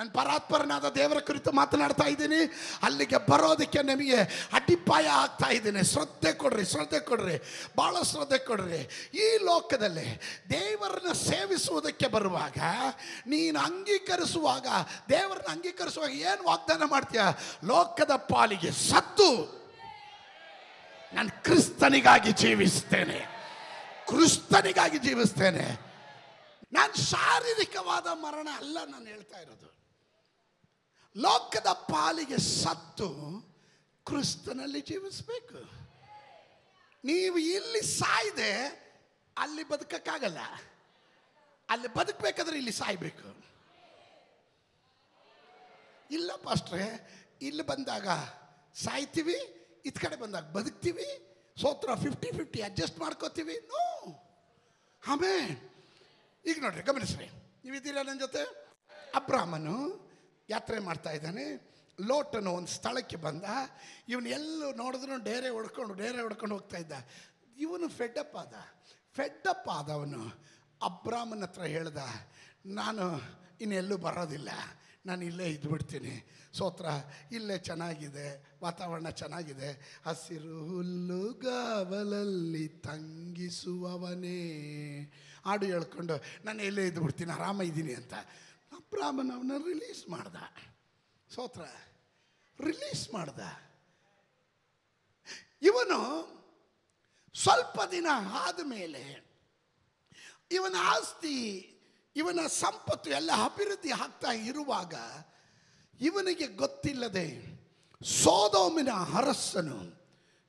ನಾನು 0.00 0.12
ಪರಾತ್ಪರನಾದ 0.12 0.86
ದೇವರ 0.96 1.18
ಕುರಿತು 1.28 1.50
ಮಾತನಾಡ್ತಾ 1.52 2.04
ಇದ್ದೀನಿ. 2.04 2.38
ಅಲ್ಲಿಗೆ 2.82 3.18
ಬರೋದಕ್ಕೆ 3.30 3.80
ನಿಮಗೆ 3.88 4.20
ಅಡಿಪಾಯ 4.58 5.06
ಆಗ್ತಾ 5.22 5.48
ಇದ್ದೀನಿ. 5.56 5.82
ಶ್ರದ್ಧೆ 5.90 6.32
ಕೊಡ್ರಿ 6.42 6.64
ಶ್ರದ್ಧೆ 6.64 7.00
ಕೊಡ್ರಿ 7.08 7.36
ಭಾಳ 7.78 8.02
ಶ್ರದ್ಧೆ 8.10 8.38
ಕೊಡ್ರಿ. 8.38 8.80
ಈ 9.24 9.26
ಲೋಕದಲ್ಲಿ 9.48 10.06
ದೇವರನ್ನ 10.50 11.12
ಸೇವಿಸುವುದಕ್ಕೆ 11.12 12.08
ಬರುವಾಗ, 12.08 12.58
ನೀನು 13.26 13.58
ಅಂಗೀಕರಿಸುವಾಗ, 13.60 14.68
ದೇವರನ್ನ 15.08 15.50
ಅಂಗೀಕರಿಸುವಾಗ 15.56 16.14
ಏನು 16.30 16.42
ವಾಗ್ದಾನ 16.48 16.82
ಮಾಡ್ತೀಯ? 16.94 17.24
ಲೋಕದ 17.64 18.16
ಪಾಲಿಗೆ 18.32 18.72
ಸತ್ತು. 18.90 19.30
ನಾನು 21.12 21.30
ಕ್ರಿಸ್ತನಿಗಾಗಿ 21.44 22.32
ಜೀವಿಸ್ತೇನೆ 22.44 23.20
ಕ್ರಿಸ್ತನಿಗಾಗಿ 24.08 24.98
ಜೀವಿಸ್ತೇನೆ 24.98 25.66
ನಾನು 26.72 26.94
ಶಾರೀರಿಕವಾದ 27.10 28.06
ಮರಣ 28.24 28.48
ಅಲ್ಲ, 28.56 28.78
ನಾನು 28.92 29.06
ಹೇಳ್ತಾ 29.06 29.38
ಇರೋದು. 29.40 29.68
ಲೋಕದ 31.16 31.72
ಪಾಲಿಗೆ 31.72 32.38
ಸತ್ತು 32.38 33.08
ಕ್ರಿಸ್ತನಲ್ಲಿ 34.06 34.80
ಜೀವಿಸಬೇಕು. 34.80 35.60
ನೀವು 37.04 37.38
ಇಲ್ಲಿ 37.38 37.82
ಸಾಯ್ದೆ 37.82 38.52
ಅಲ್ಲಿ 39.36 39.64
ಬದುಕಕ್ಕಾಗಲ್ಲ. 39.64 40.38
ಅಲ್ಲಿ 41.68 41.88
ಬದುಕಬೇಕಾದ್ರೆ 41.88 42.58
ಇಲ್ಲಿ 42.58 42.72
ಸಾಯ್ಬೇಕು. 42.72 43.28
ಇಲ್ಲ 46.10 46.30
ಪಾಸ್ಟ್ರೆ, 46.36 46.84
ಇಲ್ಲಿ 47.42 47.62
ಬಂದಾಗ 47.62 48.08
ಸಾಯ್ತೀವಿ 48.74 49.36
ಇತ್ 49.84 49.98
ಕಡೆ 49.98 50.16
ಬಂದಾಗ 50.16 50.44
ಬದುಕ್ತೀವಿ 50.52 51.06
ಸೋತ್ರ 51.60 51.94
ಫಿಫ್ಟಿ 51.94 52.28
ಫಿಫ್ಟಿ 52.32 52.60
ಅಡ್ಜಸ್ಟ್ 52.60 52.98
ಮಾಡ್ಕೋತೀವಿ. 52.98 53.56
ನೋ 53.72 53.82
ಆಮೇಲೆ 55.08 55.42
ಈಗ 56.44 56.56
ನೋಡ್ರಿ, 56.62 56.82
ಗಮನಿಸ್ರಿ. 56.82 57.26
ನೀವಿದ್ದೀರಾ 57.64 58.02
ನನ್ನ 58.02 58.18
ಜೊತೆ? 58.18 58.42
ಅಬ್ರಾಹ್ಮನು 59.14 60.09
ಯಾತ್ರೆ 60.50 60.78
ಮಾಡ್ತಾ 60.88 61.10
ಇದ್ದಾನೆ. 61.10 61.44
ಲೋಟನು 61.98 62.50
ಒಂದು 62.58 62.70
ಸ್ಥಳಕ್ಕೆ 62.76 63.18
ಬಂದ. 63.26 63.44
ಇವನು 64.08 64.28
ಎಲ್ಲೂ 64.28 64.68
ನೋಡಿದ್ರು 64.72 65.16
ಡೇರೆ 65.24 65.48
ಹೊಡ್ಕೊಂಡು 65.48 65.94
ಡೇರೆ 65.94 66.20
ಹೊಡ್ಕೊಂಡು 66.22 66.54
ಹೋಗ್ತಾ 66.56 66.78
ಇದ್ದ. 66.78 66.94
ಇವನು 67.58 67.86
ಫೆಡ್ಡಪ್ 67.98 68.36
ಆದ. 68.42 68.54
ಫೆಡ್ಡಪ್ 69.16 69.68
ಆದವನು 69.68 70.22
ಅಬ್ರಾಮನ 70.80 71.42
ಹತ್ರ 71.42 71.62
ಹೇಳ್ದ, 71.76 72.00
ನಾನು 72.78 73.04
ಇನ್ನೆಲ್ಲೂ 73.60 73.96
ಬರೋದಿಲ್ಲ. 73.96 74.50
ನಾನು 75.06 75.22
ಇಲ್ಲೇ 75.24 75.46
ಇದ್ಬಿಡ್ತೀನಿ. 75.46 76.14
ಸೋತ್ರ, 76.58 76.86
ಇಲ್ಲೇ 77.32 77.56
ಚೆನ್ನಾಗಿದೆ. 77.68 78.26
ವಾತಾವರಣ 78.62 79.08
ಚೆನ್ನಾಗಿದೆ. 79.20 79.70
ಹಸಿರು 80.06 80.56
ಹುಲ್ಲುಗಾವಲಲ್ಲಿ 80.68 82.66
ತಂಗಿಸುವವನೇ. 82.68 84.40
ಹಾಡು 85.44 85.66
ಹೇಳ್ಕೊಂಡು, 85.66 86.16
ನಾನು 86.44 86.60
ಇಲ್ಲೇ 86.62 86.84
ಇದ್ಬಿಡ್ತೀನಿ. 86.86 87.32
ಆರಾಮ 87.32 87.62
ಇದ್ದೀನಿ 87.62 87.94
ಅಂತ. 87.94 88.14
ಅಬ್ರಾಮನ್ 88.90 89.64
ರಿಲೀಸ್ 89.64 90.08
ಮಾಡ್ದ. 90.08 90.36
ಸೋತ್ರ 91.34 91.60
ರಿಲೀಸ್ 92.60 93.14
ಮಾಡ್ದ. 93.14 93.40
ಇವನು 95.62 96.00
ಸ್ವಲ್ಪ 97.34 97.82
ದಿನ 97.90 98.06
ಆದಮೇಲೆ 98.32 99.30
ಇವನ 100.50 100.74
ಆಸ್ತಿ, 100.80 101.36
ಇವನ 102.16 102.46
ಸಂಪತ್ತು 102.46 103.10
ಎಲ್ಲ 103.10 103.30
ಅಭಿವೃದ್ಧಿ 103.32 103.90
ಆಗ್ತಾ 103.90 104.32
ಇರುವಾಗ 104.32 104.94
ಇವನಿಗೆ 106.00 106.46
ಗೊತ್ತಿಲ್ಲದೆ 106.46 107.28
ಸೋದೋಮಿನ 108.04 108.90
ಅರಸ್ಸನು 109.14 109.78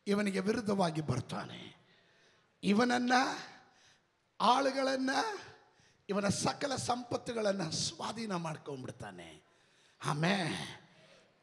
ಇವನಿಗೆ 0.08 0.40
ವಿರುದ್ಧವಾಗಿ 0.40 1.02
ಬರ್ತಾನೆ. 1.02 1.62
ಇವನನ್ನ, 2.64 3.14
ಆಳುಗಳನ್ನು 4.40 5.51
ಇವನ 6.12 6.28
ಸಕಲ 6.28 6.76
ಸಂಪತ್ತುಗಳನ್ನು 6.76 7.72
ಸ್ವಾಧೀನ 7.72 8.36
ಮಾಡ್ಕೊಂಡ್ಬಿಡ್ತಾನೆ. 8.36 9.44
ಆಮೇ 10.06 10.38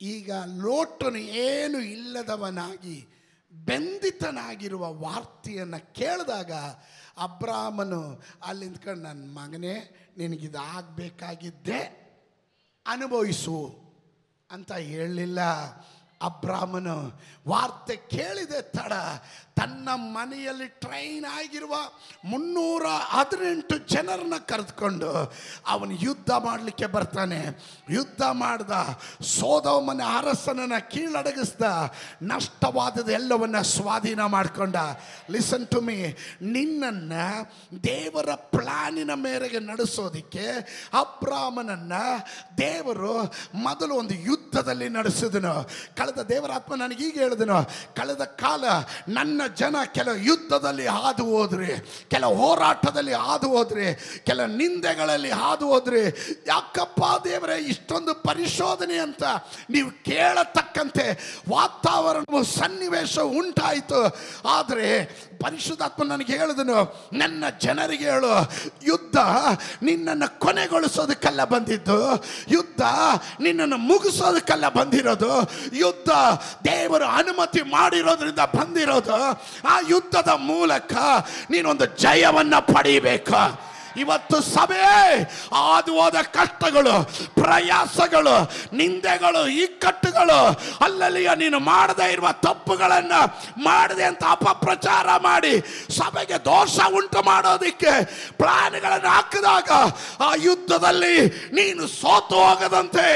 ಈಗ 0.01 0.33
ಲೋಟನು 0.57 1.19
ಏನು 1.19 1.79
ಇಲ್ಲದವನಾಗಿ 1.79 3.09
ಬೆಂದಿತನಾಗಿರುವ 3.53 4.95
ವಾರ್ತೆಯನ್ನು 4.95 5.95
ಕೇಳಿದಾಗ 5.95 6.53
ಅಬ್ರಾಹ್ಮನು 7.19 8.23
ಅಲ್ಲಿ 8.45 8.67
ನನ್ನ 9.03 9.39
ಮಗನೇ 9.39 9.97
ನಿನಗಿದು 10.17 10.59
ಆಗಬೇಕಾಗಿದ್ದೆ 10.59 11.81
ಅನುಭವಿಸು. 12.87 13.89
ಅಂತ 14.51 14.73
ಹೇಳಲಿಲ್ಲ. 14.73 15.41
ಅಬ್ರಾಹ್ಮನು 16.23 17.21
ವಾರ್ತೆ 17.49 17.97
ಕೇಳಿದೆ 17.97 18.63
ತಡ. 18.63 18.93
ತನ್ನ 19.59 19.89
ಮನೆಯಲ್ಲಿ 19.95 20.67
ಟ್ರೈನ್ 20.67 21.25
ಆಗಿರುವ 21.25 21.75
ಮುನ್ನೂರ 22.25 22.87
ಹದಿನೆಂಟು 22.87 23.79
ಜನರನ್ನ 23.79 24.35
ಕರೆದುಕೊಂಡು 24.47 25.11
ಅವನು 25.67 25.93
ಯುದ್ಧ 25.93 26.31
ಮಾಡಲಿಕ್ಕೆ 26.31 26.87
ಬರ್ತಾನೆ. 26.87 27.41
ಯುದ್ಧ 27.91 28.23
ಮಾಡ್ದ 28.33 28.73
ಸೋದವಮನ 29.23 30.03
ಅರಸನನ್ನ 30.17 30.79
ಕೀಳಡಗಿಸ್ದ 30.79 31.63
ನಷ್ಟವಾದದ 32.23 33.09
ಎಲ್ಲವನ್ನ 33.09 33.61
ಸ್ವಾಧೀನ 33.61 34.25
ಮಾಡಿಕೊಂಡ. 34.25 34.77
ಲಿಸನ್ 35.31 35.67
ಟು 35.67 35.81
ಮೀ 35.81 35.97
ನಿನ್ನನ್ನು 36.43 37.25
ದೇವರ 37.85 38.35
ಪ್ಲಾನಿನ 38.35 39.15
ಮೇರೆಗೆ 39.15 39.59
ನಡೆಸೋದಿಕ್ಕೆ 39.59 40.47
ಅಬ್ರಾಹ್ಮನನ್ನ 40.99 41.93
ದೇವರು 42.59 43.15
ಮೊದಲು 43.55 43.95
ಒಂದು 43.95 44.15
ಯುದ್ಧದಲ್ಲಿ 44.15 44.89
ನಡೆಸಿದನು. 44.89 45.55
ಕಳೆದ 45.97 46.21
ದೇವರಾತ್ಮ 46.23 46.75
ನನಗೀಗ 46.75 47.15
ಹೇಳಿದನು, 47.15 47.59
ಕಳೆದ 47.95 48.25
ಕಾಲ 48.25 48.65
ನನ್ನ 49.09 49.43
ಜನ 49.57 49.77
ಕೆಲ 49.97 50.09
ಯುದ್ಧದಲ್ಲಿ 50.29 50.87
ಹಾದು 50.87 51.25
ಹೋದ್ರಿ, 51.25 51.71
ಕೆಲ 52.11 52.25
ಹೋರಾಟದಲ್ಲಿ 52.25 53.13
ಹಾದು 53.13 53.49
ಹೋದ್ರಿ, 53.49 53.87
ಕೆಲ 54.27 54.41
ನಿಂದೆಗಳಲ್ಲಿ 54.45 55.31
ಹಾದು 55.31 55.67
ಹೋದ್ರಿ, 55.67 56.03
ಯಾಕಪ್ಪ 56.47 57.03
ದೇವರೇ, 57.25 57.57
ಇಷ್ಟೊಂದು 57.73 58.15
ಪರಿಶೋಧನೆ 58.29 58.99
ಅಂತ 58.99 59.23
ನೀವು 59.71 59.91
ಕೇಳತಕ್ಕಂತೆ 60.05 61.07
ವಾತಾವರಣವು 61.49 62.45
ಸನ್ನಿವೇಶ 62.45 63.19
ಉಂಟಾಯಿತು. 63.19 64.01
ಆದರೆ 64.45 64.89
ಪರಿಶುದ್ಧಾತ್ಮ 65.43 66.03
ನನಗೆ 66.05 66.35
ಹೇಳಿದನು, 66.39 66.79
ನನ್ನ 67.13 67.45
ಜನರಿಗೆ 67.65 68.07
ಹೇಳು, 68.13 68.33
ಯುದ್ಧ 68.83 69.19
ನಿನ್ನನ್ನು 69.83 70.29
ಕೊನೆಗೊಳಿಸೋದಕ್ಕೆಲ್ಲ 70.45 71.45
ಬಂದಿದ್ದು, 71.45 71.99
ಯುದ್ಧ 72.49 72.83
ನಿನ್ನನ್ನು 73.41 73.79
ಮುಗಿಸೋದಕ್ಕೆಲ್ಲ 73.91 74.69
ಬಂದಿರೋದು, 74.69 75.33
ಯುದ್ಧ 75.85 76.11
ದೇವರು 76.71 77.07
ಅನುಮತಿ 77.21 77.63
ಮಾಡಿರೋದ್ರಿಂದ 77.77 78.45
ಬಂದಿರೋದು, 78.59 79.19
ಆ 79.73 79.77
ಯುದ್ಧದ 79.93 80.29
ಮೂಲಕ 80.51 80.95
ನೀನೊಂದು 81.51 81.87
ಜಯವನ್ನು 82.05 82.61
ಪಡೀಬೇಕು 82.75 83.43
ಇವತ್ತು 83.97 84.41
ಸಭೆ 84.41 84.83
ಆದುವಾದ 85.53 86.09
ಹೋದ 86.09 86.23
ಕಷ್ಟಗಳು, 86.23 87.05
ಪ್ರಯಾಸಗಳು, 87.31 88.53
ನಿಂದೆಗಳು 88.77 89.47
ಇಕ್ಕಟ್ಟುಗಳು 89.49 90.39
ಅಲ್ಲಲ್ಲಿಯ 90.85 91.31
ನೀನು 91.37 91.61
ಮಾಡದೇ 91.61 92.13
ಇರುವ 92.13 92.33
ತಪ್ಪುಗಳನ್ನು 92.33 93.21
ಮಾಡದೆ 93.65 94.05
ಅಂತ 94.05 94.25
ಅಪಪ್ರಚಾರ 94.31 95.07
ಮಾಡಿ 95.17 95.61
ಸಭೆಗೆ 95.99 96.45
ದೋಷ 96.45 96.79
ಉಂಟು 96.87 97.23
ಮಾಡೋದಕ್ಕೆ 97.23 98.05
ಪ್ಲಾನ್ಗಳನ್ನು 98.37 99.09
ಹಾಕಿದಾಗ 99.09 99.71
ಆ 100.21 100.35
ಯುದ್ಧದಲ್ಲಿ 100.35 101.27
ನೀನು 101.29 101.87
ಸೋತು 101.87 102.35
ಹೋಗದಂತೆ. 102.35 103.09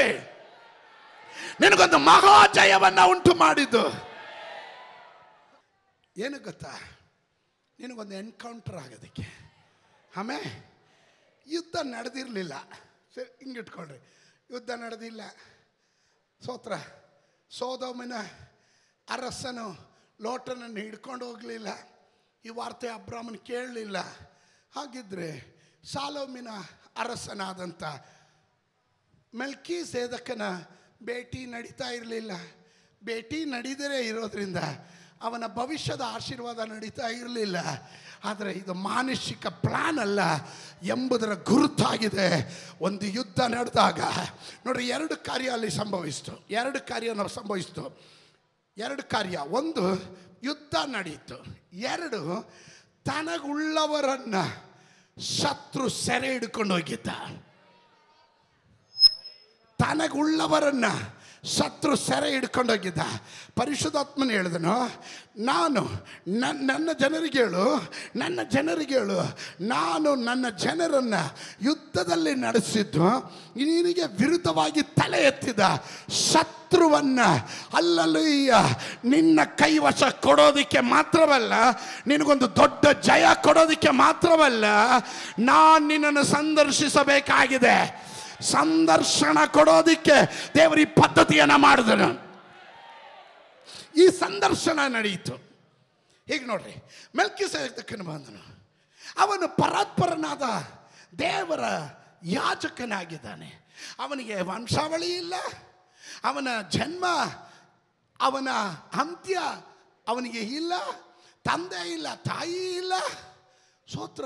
ನಿನಗೊಂದು 1.61 1.97
ಮಹಾ 1.97 2.47
ಜಯವನ್ನ 2.47 2.99
ಉಂಟು 3.05 3.35
ಮಾಡಿದ್ದು. 3.35 4.13
ಏನು 6.17 6.43
ಗೊತ್ತಾ? 6.43 6.79
ನಿನಗೊಂದು 7.79 8.15
ಎನ್ಕೌಂಟರ್ 8.15 8.75
ಆಗೋದಕ್ಕೆ. 8.75 9.42
ಆಮೇಲೆ 10.17 10.49
ಯುದ್ಧ 11.47 11.75
ನಡೆದಿರಲಿಲ್ಲ. 11.83 12.53
ಸರಿ 13.15 13.35
ಹಿಂಗಿಟ್ಕೊಳ್ರಿ 13.43 13.99
ಯುದ್ಧ 14.51 14.69
ನಡೆದಿಲ್ಲ. 14.69 15.21
ಸೋತ್ರ, 16.45 16.73
ಸೋದೋಮಿನ 17.49 18.13
ಅರಸನು 19.09 19.67
ಲೋಟನನ್ನು 20.21 20.79
ಹಿಡ್ಕೊಂಡು 20.81 21.25
ಹೋಗಲಿಲ್ಲ. 21.25 21.67
ಈ 22.45 22.49
ವಾರ್ತೆ 22.49 22.87
ಅಬ್ರಾಹ್ಮನ್ 22.87 23.37
ಕೇಳಲಿಲ್ಲ. 23.37 23.97
ಹಾಗಿದ್ರೆ 24.75 25.29
ಸಾಲೋಮಿನ 25.91 26.47
ಅರಸನಾದಂಥ 26.97 27.83
ಮೆಲ್ಕಿ 29.35 29.85
ಸೇದಕನ 29.85 30.41
ಭೇಟಿ 31.03 31.45
ನಡೀತಾ 31.45 31.87
ಇರಲಿಲ್ಲ. 31.89 32.31
ಭೇಟಿ 33.03 33.45
ನಡೀದರೆ 33.45 34.07
ಇರೋದ್ರಿಂದ 34.07 34.57
ಅವನ 35.23 35.43
ಭವಿಷ್ಯದ 35.47 36.01
ಆಶೀರ್ವಾದ 36.07 36.59
ನಡೀತಾ 36.59 37.07
ಇರಲಿಲ್ಲ. 37.07 37.57
ಆದರೆ 38.23 38.51
ಇದು 38.51 38.73
ಮಾನಸಿಕ 38.73 39.47
ಪ್ಲಾನ್ 39.47 39.99
ಅಲ್ಲ 39.99 40.19
ಎಂಬುದರ 40.83 41.33
ಗುರುತಾಗಿದೆ. 41.33 42.59
ಒಂದು 42.81 43.05
ಯುದ್ಧ 43.05 43.39
ನಡೆದಾಗ 43.39 43.99
ನೋಡಿ 44.65 44.87
ಎರಡು 44.87 45.25
ಕಾರ್ಯ 45.25 45.49
ಅಲ್ಲಿ 45.49 45.71
ಸಂಭವಿಸ್ತು. 45.71 46.45
ಎರಡು 46.49 46.87
ಕಾರ್ಯ 46.87 47.09
ಸಂಭವಿಸ್ತು. 47.33 48.01
ಎರಡು 48.77 49.09
ಕಾರ್ಯ. 49.09 49.37
ಒಂದು, 49.37 49.81
ಯುದ್ಧ 50.43 50.75
ನಡೆಯಿತು 50.85 51.35
ಎರಡು, 51.73 52.53
ತನಗುಳ್ಳವರನ್ನು 53.05 54.73
ಶತ್ರು 55.21 55.89
ಸೆರೆ 55.89 56.31
ಹಿಡ್ಕೊಂಡು 56.31 56.73
ಹೋಗಿದ್ದ. 56.73 57.07
ತನಗುಳ್ಳವರನ್ನ 59.79 60.85
ಶತ್ರು 61.43 61.93
ಸೆರೆ 62.03 62.27
ಹಿಡ್ಕೊಂಡೋಗಿದ್ದ 62.33 63.03
ಪರಿಶುದ್ಧಾತ್ಮನ 63.59 64.29
ಹೇಳಿದನು, 64.31 64.75
ನಾನು 65.49 65.81
ನನ್ನ 66.43 66.59
ನನ್ನ 66.69 66.89
ಜನರಿಗೆ 67.01 67.39
ಹೇಳು, 67.43 67.65
ನನ್ನ 68.21 68.39
ಜನರಿಗೆ 68.53 68.95
ಹೇಳು. 68.99 69.17
ನಾನು 69.73 70.09
ನನ್ನ 70.27 70.45
ಜನರನ್ನು 70.65 71.21
ಯುದ್ಧದಲ್ಲಿ 71.67 72.33
ನಡೆಸಿದ್ದು, 72.45 73.07
ನಿನಗೆ 73.57 74.05
ವಿರುದ್ಧವಾಗಿ 74.19 74.83
ತಲೆ 74.99 75.21
ಎತ್ತಿದ 75.31 75.59
ಶತ್ರುವನ್ನ 76.29 77.19
ಅಲ್ಲಲ್ಲಯ್ಯ 77.79 78.53
ನಿನ್ನ 79.13 79.39
ಕೈವಶ 79.63 80.03
ಕೊಡೋದಕ್ಕೆ 80.27 80.81
ಮಾತ್ರವಲ್ಲ, 80.93 81.53
ನಿನಗೊಂದು 82.07 82.49
ದೊಡ್ಡ 82.61 82.85
ಜಯ 83.09 83.27
ಕೊಡೋದಕ್ಕೆ 83.47 83.93
ಮಾತ್ರವಲ್ಲ, 84.03 84.65
ನಾನು 85.51 85.83
ನಿನ್ನನ್ನು 85.91 86.25
ಸಂದರ್ಶಿಸಬೇಕಾಗಿದೆ. 86.37 87.77
ಸಂದರ್ಶನ 88.51 89.37
ಕೊಡೋದಿಕ್ಕೆ 89.45 90.51
ದೇವರ 90.53 90.79
ಈ 90.79 90.85
ಪದ್ಧತಿಯನ್ನ 90.85 91.55
ಮಾಡಿದನು 91.55 92.33
ಈ 93.95 94.07
ಸಂದರ್ಶನ 94.07 94.79
ನಡೆಯಿತು 94.87 95.35
ಹೀಗೆ 96.27 96.45
ನೋಡ್ರಿ 96.45 96.75
ಮೆಲ್ಕಿ 97.15 97.43
ತಕ್ಕನ 97.69 98.01
ಬಂದನು. 98.01 98.53
ಅವನು 99.17 99.55
ಪರಾತ್ಪರನಾದ 99.55 100.41
ದೇವರ 101.19 101.59
ಯಾಜಕನಾಗಿದ್ದಾನೆ. 102.23 103.75
ಅವನಿಗೆ 103.99 104.41
ವಂಶಾವಳಿ 104.41 105.15
ಇಲ್ಲ. 105.15 105.33
ಅವನ 106.23 106.47
ಜನ್ಮ, 106.69 107.05
ಅವನ 108.21 108.47
ಅಂತ್ಯ 108.93 109.39
ಅವನಿಗೆ 110.07 110.39
ಇಲ್ಲ. 110.39 110.73
ತಂದೆ 111.43 111.91
ಇಲ್ಲ, 111.91 112.07
ತಾಯಿ 112.15 112.75
ಇಲ್ಲ. 112.75 112.93
ಸೋತ್ರ 113.93 114.25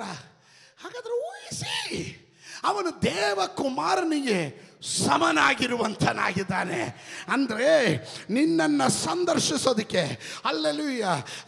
ಹಾಗಾದ್ರೆ 0.81 1.27
ಊಹಿಸಿ. 1.27 2.26
ಅವನು 2.63 3.01
ದೇವ 3.01 3.45
ಕುಮಾರನಿಗೆ 3.55 4.66
ಸಮನಾಗಿರುವಂತನಾಗಿದ್ದಾನೆ. 4.81 6.97
ಅಂದರೆ 7.29 7.95
ನಿನ್ನನ್ನು 8.29 8.89
ಸಂದರ್ಶಿಸೋದಕ್ಕೆ, 8.89 10.21
ಅಲ್ಲೆಲೂಯ್ಯ, 10.45 11.07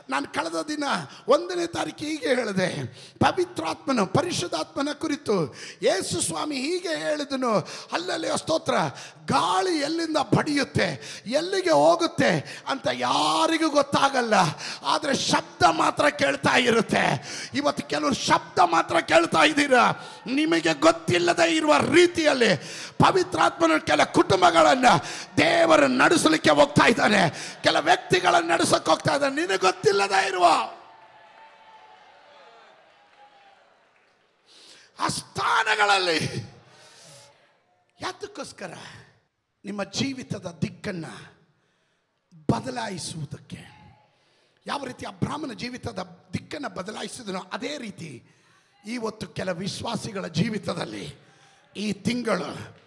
ನಾನು 0.09 0.33
ಕಳೆದ 0.33 0.67
ದಿನ 0.67 0.83
ಒಂದನೇ 1.27 1.67
ತಾರೀಕು 1.67 1.97
ಹೀಗೆ 1.97 2.27
ಹೇಳಿದೆ. 2.27 2.95
ಪವಿತ್ರಾತ್ಮನ, 3.19 4.03
ಪರಿಶುದ್ಧಾತ್ಮನ 4.03 4.87
ಕುರಿತು 4.93 5.55
ಯೇಸು 5.81 6.21
ಸ್ವಾಮಿ 6.21 6.55
ಹೀಗೆ 6.55 6.95
ಹೇಳಿದನು. 6.95 7.67
ಅಲ್ಲಲ್ಲಿ 7.91 8.37
ಸ್ತೋತ್ರ, 8.37 8.73
ಗಾಳಿ 9.27 9.79
ಎಲ್ಲಿಂದ 9.79 10.17
ಬಡಿಯುತ್ತೆ, 10.17 11.19
ಎಲ್ಲಿಗೆ 11.27 11.71
ಹೋಗುತ್ತೆ 11.71 12.63
ಅಂತ 12.67 12.87
ಯಾರಿಗೂ 12.93 13.69
ಗೊತ್ತಾಗಲ್ಲ. 13.69 14.33
ಆದರೆ 14.83 15.13
ಶಬ್ದ 15.13 15.63
ಮಾತ್ರ 15.63 16.09
ಕೇಳ್ತಾ 16.09 16.57
ಇರುತ್ತೆ. 16.57 17.29
ಇವತ್ತು 17.53 17.83
ಕೆಲವರು 17.83 18.13
ಶಬ್ದ 18.13 18.59
ಮಾತ್ರ 18.59 18.99
ಕೇಳ್ತಾ 18.99 19.43
ಇದ್ದೀರಾ? 19.43 20.09
ನಿಮಗೆ 20.27 20.73
ಗೊತ್ತಿಲ್ಲದೆ 20.73 21.55
ಇರುವ 21.55 21.77
ರೀತಿಯಲ್ಲಿ 21.77 22.79
ಪವಿತ್ರಾತ್ಮನ 23.29 23.77
ಕೆಲ 23.85 24.01
ಕುಟುಂಬಗಳನ್ನು 24.17 24.93
ದೇವರು 25.37 25.87
ನಡೆಸಲಿಕ್ಕೆ 25.87 26.49
ಹೋಗ್ತಾ 26.49 26.85
ಇದ್ದಾನೆ. 26.87 27.21
ಕೆಲ 27.63 27.77
ವ್ಯಕ್ತಿಗಳನ್ನು 27.79 28.49
ನಡೆಸಕ್ಕೆ 28.49 28.89
ಹೋಗ್ತಾ 28.91 29.13
ಇದ್ದಾನೆ. 29.15 29.35
ನಿನಗೆ 29.35 29.57
ಗೊತ್ತಿಲ್ಲದ 29.57 30.15
ಇರುವ. 30.29 30.45
ಆ 34.99 35.07
ಸ್ಥಾನಗಳಲ್ಲಿ 35.07 36.19
ಯಾತಕ್ಕೋಸ್ಕರ 38.01 38.73
ನಿಮ್ಮ 39.65 39.83
ಜೀವಿತದ 39.83 40.47
ದಿಕ್ಕನ್ನು 40.61 41.13
ಬದಲಾಯಿಸುವುದಕ್ಕೆ, 42.51 43.61
ಯಾವ 44.65 44.85
ರೀತಿ 44.85 45.05
ಬ್ರಾಹ್ಮಣ 45.23 45.51
ಜೀವಿತದ 45.53 46.01
ದಿಕ್ಕನ್ನು 46.33 46.69
ಬದಲಾಯಿಸಿದನೋ 46.75 47.41
ಅದೇ 47.53 47.77
ರೀತಿ 47.77 48.11
ಇವತ್ತು 48.85 49.27
ಕೆಲ 49.27 49.49
ವಿಶ್ವಾಸಿಗಳ 49.51 50.25
ಜೀವಿತದಲ್ಲಿ 50.27 51.05
ಈ 51.75 51.93
ತಿಂಗಳು 51.93 52.79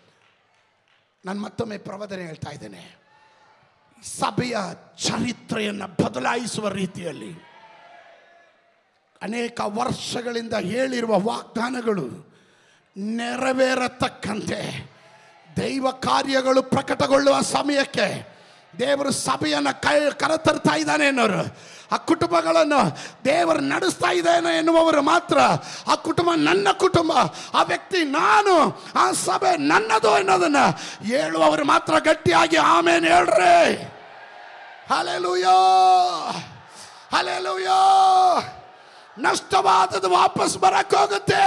ನಾನು 1.25 1.41
ಮತ್ತೊಮ್ಮೆ 1.41 1.79
ಪ್ರವಾದನೆ 1.79 2.27
ಹೇಳ್ತಾ 2.27 2.51
ಇದ್ದೇನೆ. 2.51 2.99
ಸಭೆಯ 4.03 4.57
ಚರಿತ್ರೆಯನ್ನು 4.99 6.05
ಬದಲಾಯಿಸುವ 6.05 6.69
ರೀತಿಯಲ್ಲಿ 6.69 7.33
ಅನೇಕ 9.23 9.61
ವರ್ಷಗಳಿಂದ 9.65 10.55
ಹೇಳಿರುವ 10.55 11.21
ವಾಗ್ದಾನಗಳು 11.21 12.37
ನೆರವೇರತಕ್ಕಂತೆ 12.97 14.61
ದೈವ 15.57 15.91
ಕಾರ್ಯಗಳು 15.91 16.63
ಪ್ರಕಟಗೊಳ್ಳುವ 16.63 17.41
ಸಮಯಕ್ಕೆ 17.41 18.07
ದೇವರು 18.79 19.13
ಸಭೆಯನ್ನು 19.13 19.81
ಕರೆತರ್ತಾ 20.19 20.75
ಇದ್ದಾನೆ 20.75 21.07
ಅನ್ನೋರು 21.07 21.73
ಆ 21.93 21.97
ಕುಟುಂಬಗಳನ್ನು 21.97 22.99
ದೇವರು 23.25 23.61
ನಡೆಸ್ತಾ 23.61 24.13
ಇದ್ದಾನೆ 24.13 24.59
ಎನ್ನುವವರು 24.59 25.03
ಮಾತ್ರ. 25.03 25.39
ಆ 25.87 25.95
ಕುಟುಂಬ 25.95 26.31
ನನ್ನ 26.37 26.69
ಕುಟುಂಬ. 26.73 27.13
ಆ 27.55 27.63
ವ್ಯಕ್ತಿ 27.63 28.05
ನಾನು. 28.05 28.83
ಆ 28.97 29.13
ಸಭೆ 29.13 29.57
ನನ್ನದು 29.57 30.15
ಅನ್ನೋದನ್ನು 30.15 30.65
ಹೇಳುವವರು 31.05 31.65
ಮಾತ್ರ 31.65 31.99
ಗಟ್ಟಿಯಾಗಿ 31.99 32.57
ಆಮೇಲೆ 32.57 33.09
ಹೇಳ್ರಿ. 33.09 33.75
ಹಲೆಲುಯೋ 34.95 35.59
ಹಲೆಲುಯೋ 37.13 37.81
ನಷ್ಟವಾದದ್ದು 39.19 40.11
ವಾಪಸ್ 40.11 40.59
ಬರಕ್ಕೋಗುತ್ತೆ. 40.59 41.45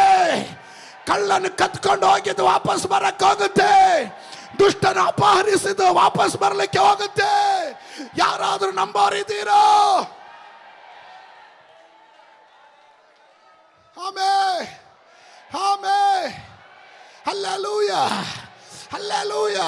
ಕಳ್ಳನ್ನು 1.08 1.58
ಕತ್ಕೊಂಡು 1.58 2.06
ಹೋಗಿದ್ದು 2.06 2.46
ವಾಪಸ್ 2.46 2.88
ಬರಕ್ಕೆ 2.88 3.26
ಹೋಗುತ್ತೆ 3.26 3.72
ದುಷ್ಟನ 4.60 5.00
ಅಪಹರಿಸಿದ್ದು 5.08 5.88
ವಾಪಸ್ 5.94 6.36
ಬರ್ಲಿಕ್ಕೆ 6.38 6.80
ಹೋಗುತ್ತೆ 6.80 7.32
ಯಾರಾದ್ರೂ 8.18 8.72
ನಂಬೋರಿದ್ದೀರೋ 8.72 9.62
ಆಮೇ 13.98 14.34
ಆಮೇ 15.62 16.00
ಅಲ್ಲೂಯ 17.32 17.92
ಅಲ್ಲೂಯ 18.94 19.60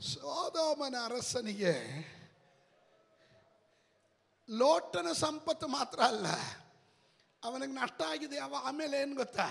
ಸೋದೋಮನ 0.00 0.96
ಅರಸನಿಗೆ 1.04 1.74
ಲೋಟನ 4.48 5.08
ಸಂಪತ್ತು 5.20 5.66
ಮಾತ್ರ 5.68 6.00
ಅಲ್ಲ 6.02 6.26
ಅವನಿಗೆ 7.42 7.74
ನಷ್ಟ 7.74 8.00
ಆಗಿದೆ 8.08 8.38
ಅವ 8.38 8.60
ಆಮೇಲೆ 8.64 8.96
ಏನು 9.02 9.14
ಗೊತ್ತಾ 9.14 9.48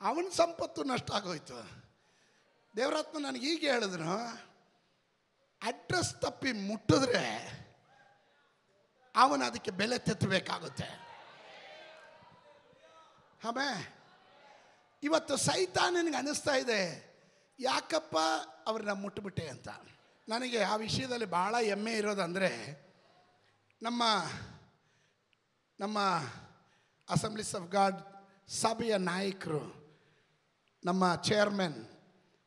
ಅವನ 0.00 0.28
ಸಂಪತ್ತು 0.28 0.84
ನಷ್ಟ 0.84 1.10
ಆಗೋಯ್ತು. 1.12 1.86
ದೇವರಾತ್ಮ 2.76 3.18
ನನಗೆ 3.18 3.46
ಹೀಗೆ 3.46 3.70
ಹೇಳಿದ್ರು, 3.70 4.16
ಅಡ್ರೆಸ್ 5.62 6.14
ತಪ್ಪಿ 6.14 6.52
ಮುಟ್ಟಿದ್ರೆ 6.52 7.24
ಅವನು 9.16 9.44
ಅದಕ್ಕೆ 9.44 9.70
ಬೆಲೆ 9.70 9.98
ತೆತ್ತಬೇಕಾಗುತ್ತೆ. 9.98 11.06
ಆಮೇ, 13.48 13.94
ಇವತ್ತು 15.02 15.36
ಸೈತಾನನಿಗೆ 15.36 16.16
ಅನ್ನಿಸ್ತಾ 16.16 16.54
ಇದೆ, 16.54 16.80
ಯಾಕಪ್ಪ 17.60 18.16
ಅವ್ರನ್ನ 18.66 18.90
ಮುಟ್ಟುಬಿಟ್ಟೆ 18.90 19.48
ಅಂತ? 19.48 19.68
ನನಗೆ 20.28 20.62
ಆ 20.62 20.76
ವಿಷಯದಲ್ಲಿ 20.76 21.24
ಭಾಳ 21.24 21.56
ಹೆಮ್ಮೆ 21.60 21.92
ಇರೋದಂದರೆ, 21.92 22.52
ನಮ್ಮ 23.82 24.02
ನಮ್ಮ 25.80 25.98
ಅಸೆಂಬ್ಲೀಸ್ 27.08 27.54
ಆಫ್ 27.54 27.68
ಗಾಡ್ 27.68 27.98
ಸಭೆಯ 28.48 28.96
ನಾಯಕರು 28.96 29.75
ನಮ್ಮ 30.86 31.14
ಚೇರ್ಮನ್ 31.14 31.88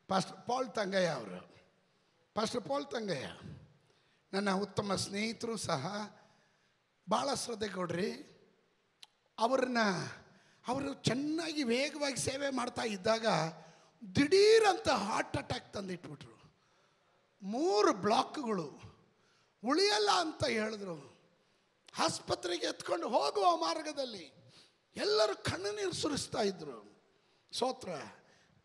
ಪಾಸ್ಟರ್ 0.08 0.46
ಪಾಲ್ 0.46 0.70
ತಂಗಯ್ಯ 0.70 1.08
ಅವರು. 1.08 1.40
ಪಾಸ್ಟರ್ 2.34 2.60
ಪಾಲ್ 2.60 2.86
ತಂಗಯ್ಯ 2.86 3.26
ನನ್ನ 4.32 4.50
ಉತ್ತಮ 4.50 4.94
ಸ್ನೇಹಿತರು 4.94 5.56
ಸಹ 5.56 5.86
ಭಾಳ 7.10 7.34
ಶ್ರದ್ಧೆ 7.34 7.68
ಕೊಡ್ರಿ. 7.68 8.10
ಅವ್ರನ್ನ, 9.38 9.78
ಅವರು 10.68 10.94
ಚೆನ್ನಾಗಿ 10.94 11.62
ವೇಗವಾಗಿ 11.62 12.16
ಸೇವೆ 12.16 12.50
ಮಾಡ್ತಾ 12.50 12.82
ಇದ್ದಾಗ 12.82 13.26
ದಿಢೀರಂತ 14.16 14.88
ಹಾರ್ಟ್ 14.88 15.36
ಅಟ್ಯಾಕ್ 15.36 15.72
ತಂದಿಟ್ಬಿಟ್ರು. 15.72 16.36
ಮೂರು 17.42 17.92
ಬ್ಲಾಕ್ಗಳು 17.92 18.82
ಉಳಿಯಲ್ಲ 19.64 20.10
ಅಂತ 20.18 20.44
ಹೇಳಿದ್ರು. 20.46 21.20
ಆಸ್ಪತ್ರೆಗೆ 21.98 22.66
ಎತ್ಕೊಂಡು 22.66 23.08
ಹೋಗುವ 23.08 23.56
ಮಾರ್ಗದಲ್ಲಿ 23.56 24.32
ಎಲ್ಲರೂ 24.96 25.34
ಕಣ್ಣು 25.36 25.72
ನೀರು 25.72 25.92
ಸುರಿಸ್ತಾ 25.92 26.42
ಇದ್ದರು 26.42 26.78
ಸೋತ್ರ 27.52 27.88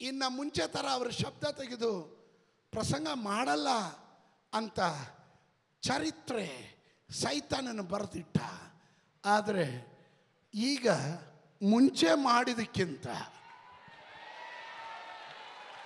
ಇನ್ನು 0.01 0.29
ಮುಂಚೆ 0.29 0.67
ಥರ 0.67 0.85
ಅವರು 0.91 1.11
ಶಬ್ದ 1.11 1.43
ತೆಗೆದು 1.43 1.91
ಪ್ರಸಂಗ 2.71 3.07
ಮಾಡಲ್ಲ 3.13 3.69
ಅಂತ 4.53 4.79
ಚರಿತ್ರೆ 5.81 6.47
ಸೈತಾನನ್ನು 7.09 7.83
ಬರೆದಿಟ್ಟ. 7.83 8.37
ಆದರೆ 9.25 9.65
ಈಗ 10.53 10.89
ಮುಂಚೆ 11.61 12.13
ಮಾಡಿದಕ್ಕಿಂತ 12.13 13.07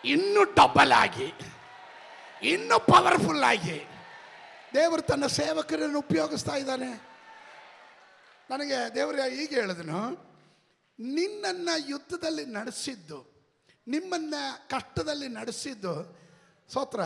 ಇನ್ನೂ 0.06 0.44
ಡಬಲ್ 0.44 0.92
ಆಗಿ, 0.92 1.34
ಇನ್ನೂ 2.42 2.80
ಪವರ್ಫುಲ್ 2.80 3.44
ಆಗಿ 3.44 3.86
ದೇವರು 4.74 5.02
ತನ್ನ 5.02 5.26
ಸೇವಕರನ್ನು 5.26 6.00
ಉಪಯೋಗಿಸ್ತಾ 6.00 6.56
ಇದ್ದಾನೆ. 6.56 6.92
ನನಗೆ 8.50 8.96
ದೇವರು 8.96 9.28
ಈಗ 9.32 9.50
ಹೇಳಿದನು 9.50 10.02
ನಿನ್ನನ್ನು 11.00 11.90
ಯುದ್ಧದಲ್ಲಿ 11.90 12.46
ನಡೆಸಿದ್ದು 12.46 13.39
ನಿಮ್ಮನ್ನು 13.94 14.42
ಕಷ್ಟದಲ್ಲಿ 14.70 15.28
ನಡೆಸಿದ್ದು, 15.40 15.94
ಸೋತ್ರ, 16.74 17.02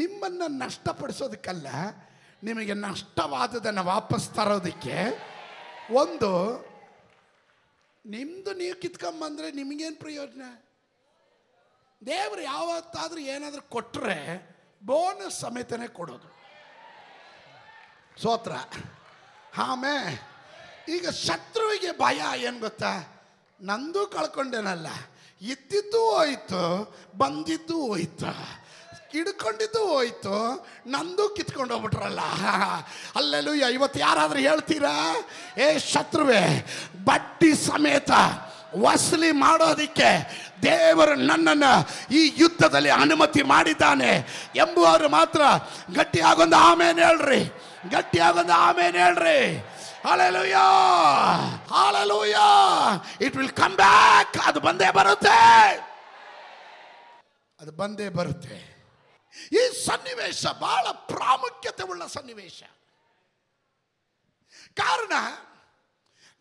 ನಿಮ್ಮನ್ನು 0.00 0.46
ನಷ್ಟಪಡಿಸೋದಕ್ಕಲ್ಲ, 0.62 1.68
ನಿಮಗೆ 2.42 2.74
ನಷ್ಟವಾದದನ್ನು 2.86 3.82
ವಾಪಸ್ 3.84 4.26
ತರೋದಕ್ಕೆ 4.36 4.96
ಒಂದು 6.02 6.30
ನಿಮ್ಮದು 8.04 8.52
ನೀವು 8.60 8.74
ಕಿತ್ಕೊಂಬಂದ್ರೆ 8.82 9.48
ನಿಮಗೇನು 9.60 9.96
ಪ್ರಯೋಜನ? 9.96 10.44
ದೇವರು 12.02 12.42
ಯಾವತ್ತಾದ್ರೂ 12.52 13.20
ಏನಾದರೂ 13.34 13.62
ಕೊಟ್ಟರೆ 13.74 14.18
ಬೋನಸ್ 14.82 15.38
ಸಮೇತನೇ 15.40 15.88
ಕೊಡೋದು. 15.98 16.28
ಸೋತ್ರ, 18.22 18.52
ಆಮೇ, 19.66 19.96
ಈಗ 20.94 21.06
ಶತ್ರುವಿಗೆ 21.26 21.92
ಭಯ 21.98 22.20
ಏನು 22.46 22.58
ಗೊತ್ತಾ? 22.66 22.92
ನಂದು 23.60 24.00
ಕಳ್ಕೊಂಡೇನಲ್ಲ. 24.06 24.88
ಇದ್ದಿದ್ದು 25.48 26.02
ಹೋಯ್ತು, 26.14 26.62
ಬಂದಿದ್ದು 27.20 27.76
ಹೋಯ್ತು 27.88 28.32
ಹಿಡ್ಕೊಂಡಿದ್ದು 29.12 29.80
ಹೋಯ್ತು, 29.90 30.36
ನಂದು 30.92 31.24
ಕಿತ್ಕೊಂಡು 31.34 31.72
ಹೋಗ್ಬಿಟ್ರಲ್ಲ. 31.74 32.22
ಅಲ್ಲೆಲ್ಲೂ 33.18 33.52
ಇವತ್ತು 33.76 33.98
ಯಾರಾದ್ರೂ 34.06 34.40
ಹೇಳ್ತೀರಾ? 34.46 34.94
ಏ 35.64 35.66
ಶತ್ರುವೆ 35.92 36.42
ಬಟ್ಟಿ 37.08 37.50
ಸಮೇತ 37.66 38.10
ವಸೂಲಿ 38.84 39.30
ಮಾಡೋದಕ್ಕೆ 39.44 40.10
ದೇವರು 40.62 41.14
ನನ್ನನ್ನು 41.28 41.72
ಈ 42.18 42.20
ಯುದ್ಧದಲ್ಲಿ 42.42 42.92
ಅನುಮತಿ 43.02 43.42
ಮಾಡಿದ್ದಾನೆ 43.52 44.10
ಎಂಬುವರು 44.64 45.08
ಮಾತ್ರ 45.18 45.42
ಗಟ್ಟಿಯಾಗೊಂದು 45.98 46.58
ಆಮೇಲೆ 46.68 47.00
ಹೇಳ್ರಿ, 47.06 47.42
ಗಟ್ಟಿಯಾಗೊಂದು 47.94 48.54
ಆಮೇಲೆ 48.66 48.98
ಹೇಳ್ರಿ. 49.04 49.40
Hallelujah 50.04 50.54
Hallelujah! 51.68 53.24
It 53.26 53.36
will 53.36 53.50
come 53.50 53.76
back. 53.76 54.42
ಅದು 54.44 54.60
ಬಂದೇ 54.60 54.90
ಬರುತ್ತೆ. 54.90 55.38
ಅದು 57.60 57.72
ಬಂದೇ 57.72 58.08
ಬರುತ್ತೆ. 58.08 58.74
ಈ 59.52 59.86
ಸನ್ನಿವೇಶ 59.86 60.46
ಬಹಳ 60.46 60.86
ಪ್ರಾಮುಖ್ಯತೆ 60.92 61.82
ಉಳ್ಳ 61.82 62.06
ಸನ್ನಿವೇಶ. 62.06 62.62
ಕಾರಣ, 64.76 65.12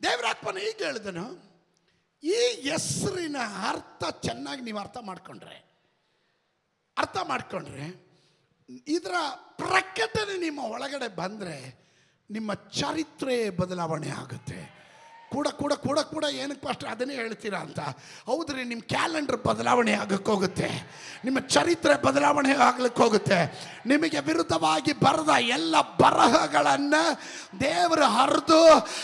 ದೇವರಾತ್ಮನ 0.03 0.57
ಈಗ 0.57 0.83
ಹೇಳಿದನು, 0.85 1.25
ಈ 2.23 2.69
ಹೆಸರಿನ 2.69 3.35
ಅರ್ಥ 3.69 4.03
ಚೆನ್ನಾಗಿ 4.21 4.61
ನೀವು 4.61 4.79
ಅರ್ಥ 4.79 4.97
ಮಾಡ್ಕೊಂಡ್ರೆ. 5.01 5.73
ಅರ್ಥ 6.97 7.17
ಮಾಡ್ಕೊಂಡ್ರೆ, 7.17 7.85
ಇದರ 8.87 9.13
ಪ್ರಕಟಣೆ 9.33 10.37
ನಿಮ್ಮ 10.37 10.59
ಒಳಗಡೆ 10.59 11.07
ಬಂದರೆ 11.07 11.82
ನಿಮ್ಮ 12.29 12.53
ಚರಿತ್ರೆ 12.53 13.49
ಬದಲಾವಣೆ 13.49 14.09
ಆಗುತ್ತೆ. 14.09 14.83
ಕೂಡ 15.31 15.47
ಕೂಡ 15.47 15.73
ಕೂಡ 15.73 15.99
ಕೂಡ 15.99 16.23
ಏನಕ್ಕೆ 16.23 16.67
ಅಷ್ಟು 16.67 16.87
ಅದನ್ನೇ 16.87 17.15
ಹೇಳ್ತೀರಾ 17.15 17.59
ಅಂತ? 17.59 17.79
ಹೌದ್ರಿ, 18.27 18.63
ನಿಮ್ಮ 18.63 18.81
ಕ್ಯಾಲೆಂಡರ್ 18.81 19.37
ಬದಲಾವಣೆ 19.37 19.93
ಆಗಕ್ಕೆ 19.93 20.31
ಹೋಗುತ್ತೆ. 20.31 20.69
ನಿಮ್ಮ 21.25 21.39
ಚರಿತ್ರೆ 21.39 22.01
ಬದಲಾವಣೆ 22.03 22.53
ಆಗ್ಲಿಕ್ಕೆ 22.53 23.03
ಹೋಗುತ್ತೆ. 23.03 23.39
ನಿಮಗೆ 23.85 24.19
ವಿರುದ್ಧವಾಗಿ 24.19 24.93
ಬರೆದ 24.93 25.29
ಎಲ್ಲ 25.29 25.81
ಬರಹಗಳನ್ನು 25.81 27.19
ದೇವರು 27.59 28.03
ಹರಿದು 28.03 28.61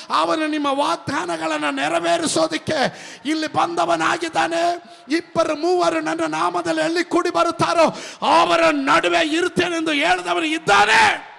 ಅವನು 0.09 0.47
ನಿಮ್ಮ 0.47 0.67
ವಾಗ್ದಾನಗಳನ್ನು 0.79 1.71
ನೆರವೇರಿಸೋದಕ್ಕೆ 1.71 2.79
ಇಲ್ಲಿ 3.25 3.47
ಬಂದವನಾಗಿದ್ದಾನೆ. 3.47 4.63
ಇಬ್ಬರು 5.07 5.55
ಮೂವರು 5.55 5.99
ನನ್ನ 5.99 6.21
ನಾಮದಲ್ಲಿ 6.27 6.81
ಎಲ್ಲಿ 6.81 7.03
ಕೂಡಿ 7.03 7.29
ಬರುತ್ತಾರೋ 7.29 7.87
ಅವರ 8.21 8.71
ನಡುವೆ 8.71 9.27
ಇರ್ತೇನೆಂದು 9.27 9.91
ಹೇಳಿದವನು 9.91 10.45
ಇದ್ದಾನೆ. 10.45 11.29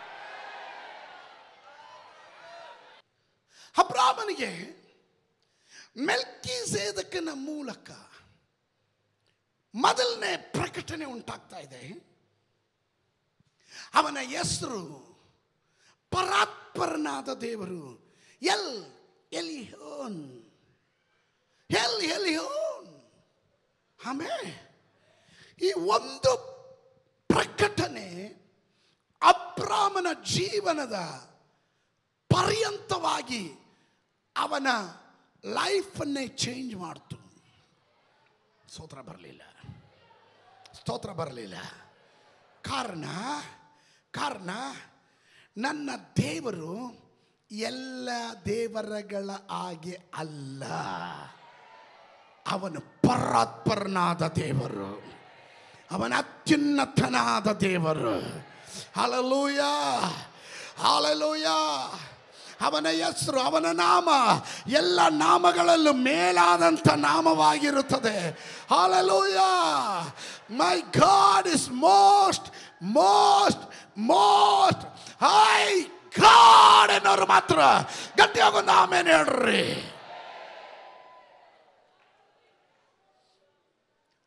ಅಬ್ರಾಮನಿಗೆ 3.79 4.81
ಮೆಲ್ಕಿಸೇದಕನ 5.97 7.29
ಮೂಲಕ 7.33 7.91
ಮೊದಲನೇ 9.75 10.37
ಪ್ರಕಟಣೆ 10.37 11.05
ಉಂಟಾಗ್ತಾ 11.05 11.59
ಇದೆ. 11.59 12.11
ಅವನ 13.95 14.19
ಹೆಸರು 14.21 15.11
ಪರಾತ್ಪರನಾದ 16.11 17.29
ದೇವರು 17.29 18.15
ಎಲ್ 18.43 18.85
ಎಲಿಹೋನ್. 19.33 20.51
ಎಲ್ 21.71 22.03
ಎಲಿಹೋನ್. 22.03 23.11
ಆಮೇಲೆ 24.07 24.71
ಈ 25.63 25.73
ಒಂದು 25.73 26.51
ಪ್ರಕಟಣೆ 27.29 28.27
ಅಬ್ರಾಮನ 29.23 30.07
ಜೀವನದ 30.25 30.95
ಪರ್ಯಂತವಾಗಿ 32.33 33.53
ಅವನ 34.37 34.67
ಲೈಫನ್ನೇ 35.45 36.27
ಚೇಂಜ್ 36.27 36.77
ಮಾಡ್ತು. 36.77 37.17
ಸ್ತೋತ್ರ 38.69 39.01
ಬರಲಿಲ್ಲ. 39.01 39.43
ಸ್ತೋತ್ರ 40.81 41.11
ಬರಲಿಲ್ಲ. 41.11 41.57
ಕಾರಣ 42.63 43.05
ಕಾರಣ 44.11 44.51
ನನ್ನ 45.57 45.91
ದೇವರು 46.23 47.01
ಎಲ್ಲ 47.51 48.09
ದೇವರಗಳ 48.47 49.31
ಹಾಗೆ 49.51 49.99
ಅಲ್ಲ. 50.17 50.65
ಅವನು 52.47 52.81
ಪರಾತ್ಪರನಾದ 52.81 54.27
ದೇವರು. 54.27 55.03
ಅವನ 55.91 56.13
ಅತ್ಯುನ್ನತನಾದ 56.17 57.53
ದೇವರು. 57.53 58.21
ಹಲಲೂಯ 59.01 59.61
ಹಾಲಲೂಯ 60.79 61.47
ಅವನ 62.61 62.89
ಹೆಸರು, 62.89 63.41
ಅವನ 63.41 63.67
ನಾಮ, 63.73 64.09
ಎಲ್ಲ 64.69 65.01
ನಾಮಗಳಲ್ಲೂ 65.09 65.93
ಮೇಲಾದಂಥ 65.93 66.89
ನಾಮವಾಗಿರುತ್ತದೆ. 66.89 68.17
Hallelujah 68.71 69.39
my 70.51 70.81
God 70.81 71.47
is 71.47 71.69
most 71.71 72.49
most 72.83 73.65
most 73.99 74.85
high 75.25 75.81
God 76.21 76.91
ಅನ್ನೋರು 76.91 77.27
ಮಾತ್ರ 77.27 77.59
ಗಟ್ಟಿಯಾಗೊಂದು 78.17 78.73
ಆಮೇಲೆ 78.73 79.11
ಹೇಳ್ರಿ. 79.17 79.65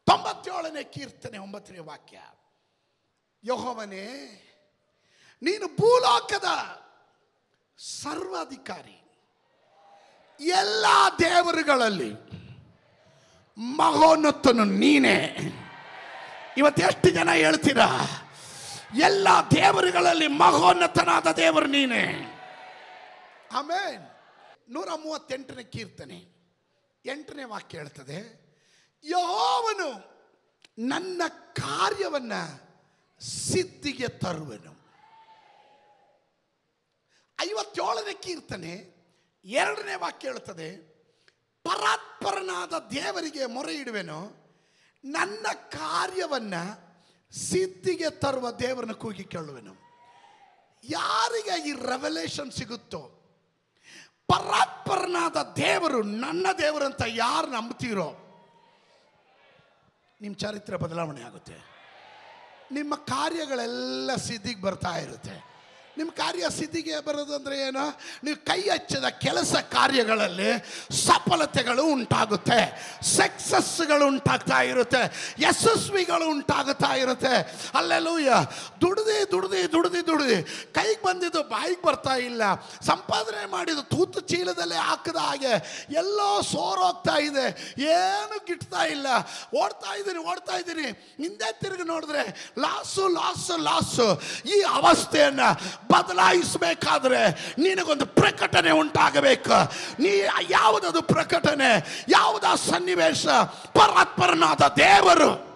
ತೊಂಬತ್ತೇಳನೇ 0.05 0.83
ಕೀರ್ತನೆ, 0.83 1.37
ಒಂಬತ್ತನೇ 1.37 1.79
ವಾಕ್ಯ. 1.79 2.17
ಯಹೋವನೇ, 3.43 4.07
ನೀನು 5.41 5.67
ಭೂಲೋಕದ 5.67 6.49
ಸರ್ವಾಧಿಕಾರಿ. 7.83 8.99
ಎಲ್ಲ 10.39 10.85
ದೇವರುಗಳಲ್ಲಿ 11.19 12.13
ಮಹೋನ್ನತನು 13.57 14.63
ನೀನೇ. 14.65 15.17
ಇವತ್ತು 16.57 16.83
ಎಷ್ಟು 16.83 17.09
ಜನ 17.09 17.31
ಹೇಳ್ತೀರಾ? 17.31 17.87
ಎಲ್ಲ 18.95 19.27
ದೇವರುಗಳಲ್ಲಿ 19.55 20.27
ಮಹೋನ್ನತನಾದ 20.27 21.27
ದೇವರು 21.31 21.65
ನೀನೇ. 21.65 22.05
ಆಮೇಲೆ 23.51 23.97
ನೂರ 24.69 24.87
ಮೂವತ್ತೆಂಟನೇ 24.95 25.63
ಕೀರ್ತನೆ. 25.63 26.19
ಎಂಟನೇ 27.05 27.43
ವಾಕ್ಯ 27.43 27.77
ಹೇಳ್ತದೆ, 27.77 28.19
ಯಹೋವನು 29.03 29.89
ನನ್ನ 30.87 31.21
ಕಾರ್ಯವನ್ನ 31.53 32.33
ಸಿದ್ಧಿಗೆ 33.19 34.07
ತರುವನು. 34.07 34.82
ಐವತ್ತೇಳನೇ 37.47 38.13
ಕೀರ್ತನೆ 38.25 38.73
ಎರಡನೇ 39.45 39.95
ವಾಕ್ಯ 39.95 40.27
ಹೇಳುತ್ತದೆ, 40.27 40.67
ಪರಾತ್ಪರನಾದ 41.65 42.73
ದೇವರಿಗೆ 42.91 43.45
ಮೊರೆ 43.45 43.73
ಇಡುವೆನು, 43.73 44.19
ನನ್ನ 45.03 45.45
ಕಾರ್ಯವನ್ನು 45.69 46.63
ಸಿದ್ಧಿಗೆ 47.33 48.09
ತರುವ 48.23 48.51
ದೇವರನ್ನು 48.51 48.95
ಕೂಗಿ 48.95 49.23
ಕೇಳುವೆನು. 49.23 49.73
ಯಾರಿಗೆ 50.83 51.55
ಈ 51.69 51.73
ರೆವಲೇಷನ್ 51.91 52.51
ಸಿಗುತ್ತೋ, 52.51 53.01
ಪರಾತ್ಪರನಾದ 54.31 55.37
ದೇವರು 55.55 55.99
ನನ್ನ 56.03 56.47
ದೇವರಂತ 56.57 57.01
ಯಾರು 57.07 57.47
ನಂಬ್ತೀರೋ 57.47 58.09
ನಿಮ್ಮ 60.21 60.35
ಚರಿತ್ರೆ 60.43 60.77
ಬದಲಾವಣೆ 60.77 61.23
ಆಗುತ್ತೆ. 61.23 61.57
ನಿಮ್ಮ 62.71 62.95
ಕಾರ್ಯಗಳೆಲ್ಲ 62.95 64.15
ಸಿದ್ಧಿಗೆ 64.27 64.61
ಬರ್ತಾ 64.61 64.93
ಇರುತ್ತೆ. 64.97 65.35
ನಿಮ್ಮ 65.97 66.11
ಕಾರ್ಯ 66.11 66.45
ಸಿದ್ಧಿಗೆ 66.49 66.99
ಬರೋದು 66.99 67.35
ಅಂದರೆ 67.35 67.55
ಏನು? 67.67 67.83
ನೀವು 68.23 68.37
ಕೈ 68.45 68.61
ಹಚ್ಚಿದ 68.61 69.05
ಕೆಲಸ 69.05 69.55
ಕಾರ್ಯಗಳಲ್ಲಿ 69.55 70.49
ಸಫಲತೆಗಳು 71.05 71.83
ಉಂಟಾಗುತ್ತೆ. 71.85 72.59
ಸಕ್ಸಸ್ಗಳು 73.17 74.07
ಉಂಟಾಗ್ತಾ 74.07 74.61
ಇರುತ್ತೆ. 74.61 75.01
ಯಶಸ್ವಿಗಳು 75.39 76.25
ಉಂಟಾಗುತ್ತಾ 76.29 76.93
ಇರುತ್ತೆ. 76.95 77.33
ಅಲ್ಲೆಲ್ಲೂಯ್ಯ 77.75 78.33
ದುಡ್ದು 78.81 79.31
ದುಡ್ದು 79.31 79.71
ದುಡ್ದು 79.73 80.07
ದುಡ್ದು. 80.07 80.37
ಕೈಗೆ 80.73 81.01
ಬಂದಿದ್ದು 81.05 81.43
ಬಾಯಿಗೆ 81.43 81.81
ಬರ್ತಾ 81.85 82.15
ಇಲ್ಲ. 82.15 82.41
ಸಂಪಾದನೆ 82.81 83.45
ಮಾಡಿದ್ದು 83.45 83.83
ತೂತು 83.83 84.19
ಚೀಲದಲ್ಲಿ 84.19 84.75
ಹಾಕದ 84.75 85.15
ಹಾಗೆ 85.15 85.53
ಎಲ್ಲೋ 85.93 86.41
ಸೋರೋಗ್ತಾ 86.41 87.17
ಇದೆ. 87.17 87.75
ಏನು 87.77 88.45
ಗಿಟ್ತಾ 88.47 88.83
ಇಲ್ಲ. 88.95 89.07
ಓಡ್ತಾ 89.61 89.95
ಇದ್ದೀನಿ 89.95 90.19
ಓಡ್ತಾ 90.19 90.57
ಇದ್ದೀನಿ. 90.57 90.87
ಹಿಂದೆ 91.23 91.51
ತಿರುಗಿ 91.61 91.83
ನೋಡಿದ್ರೆ 91.83 92.53
ಲಾಸು 92.59 93.07
ಲಾಸು 93.19 93.57
ಲಾಸು. 93.57 94.09
ಈ 94.45 94.61
ಅವಸ್ಥೆಯನ್ನು 94.61 95.82
ಬದಲಾಯಿಸಬೇಕಾದ್ರೆ 95.91 97.21
ನಿನಗೊಂದು 97.57 98.05
ಪ್ರಕಟಣೆ 98.05 98.71
ಉಂಟಾಗಬೇಕು. 98.71 99.57
ನೀ 99.99 100.11
ಯಾವುದದು 100.49 101.01
ಪ್ರಕಟಣೆ 101.01 102.03
ಯಾವುದ 102.09 102.43
ಸನ್ನಿವೇಶ? 102.55 103.25
ಪರಾತ್ಪರನಾದ 103.77 104.61
ದೇವರು. 104.77 105.53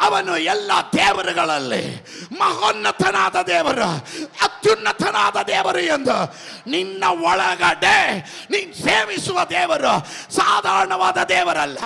ಅವನು 0.00 0.36
ಎಲ್ಲ 0.36 0.72
ದೇವರುಗಳಲ್ಲಿ 0.92 2.06
ಮಹೋನ್ನತನಾದ 2.32 3.36
ದೇವರು, 3.46 3.88
ಅತ್ಯುನ್ನತನಾದ 4.42 5.36
ದೇವರು 5.46 5.78
ಎಂದು 5.78 6.16
ನಿನ್ನ 6.66 7.04
ಒಳಗಡೆ 7.04 8.18
ನೀನು 8.50 8.74
ಸೇವಿಸುವ 8.84 9.44
ದೇವರು 9.44 9.94
ಸಾಧಾರಣವಾದ 10.34 11.16
ದೇವರಲ್ಲ. 11.16 11.78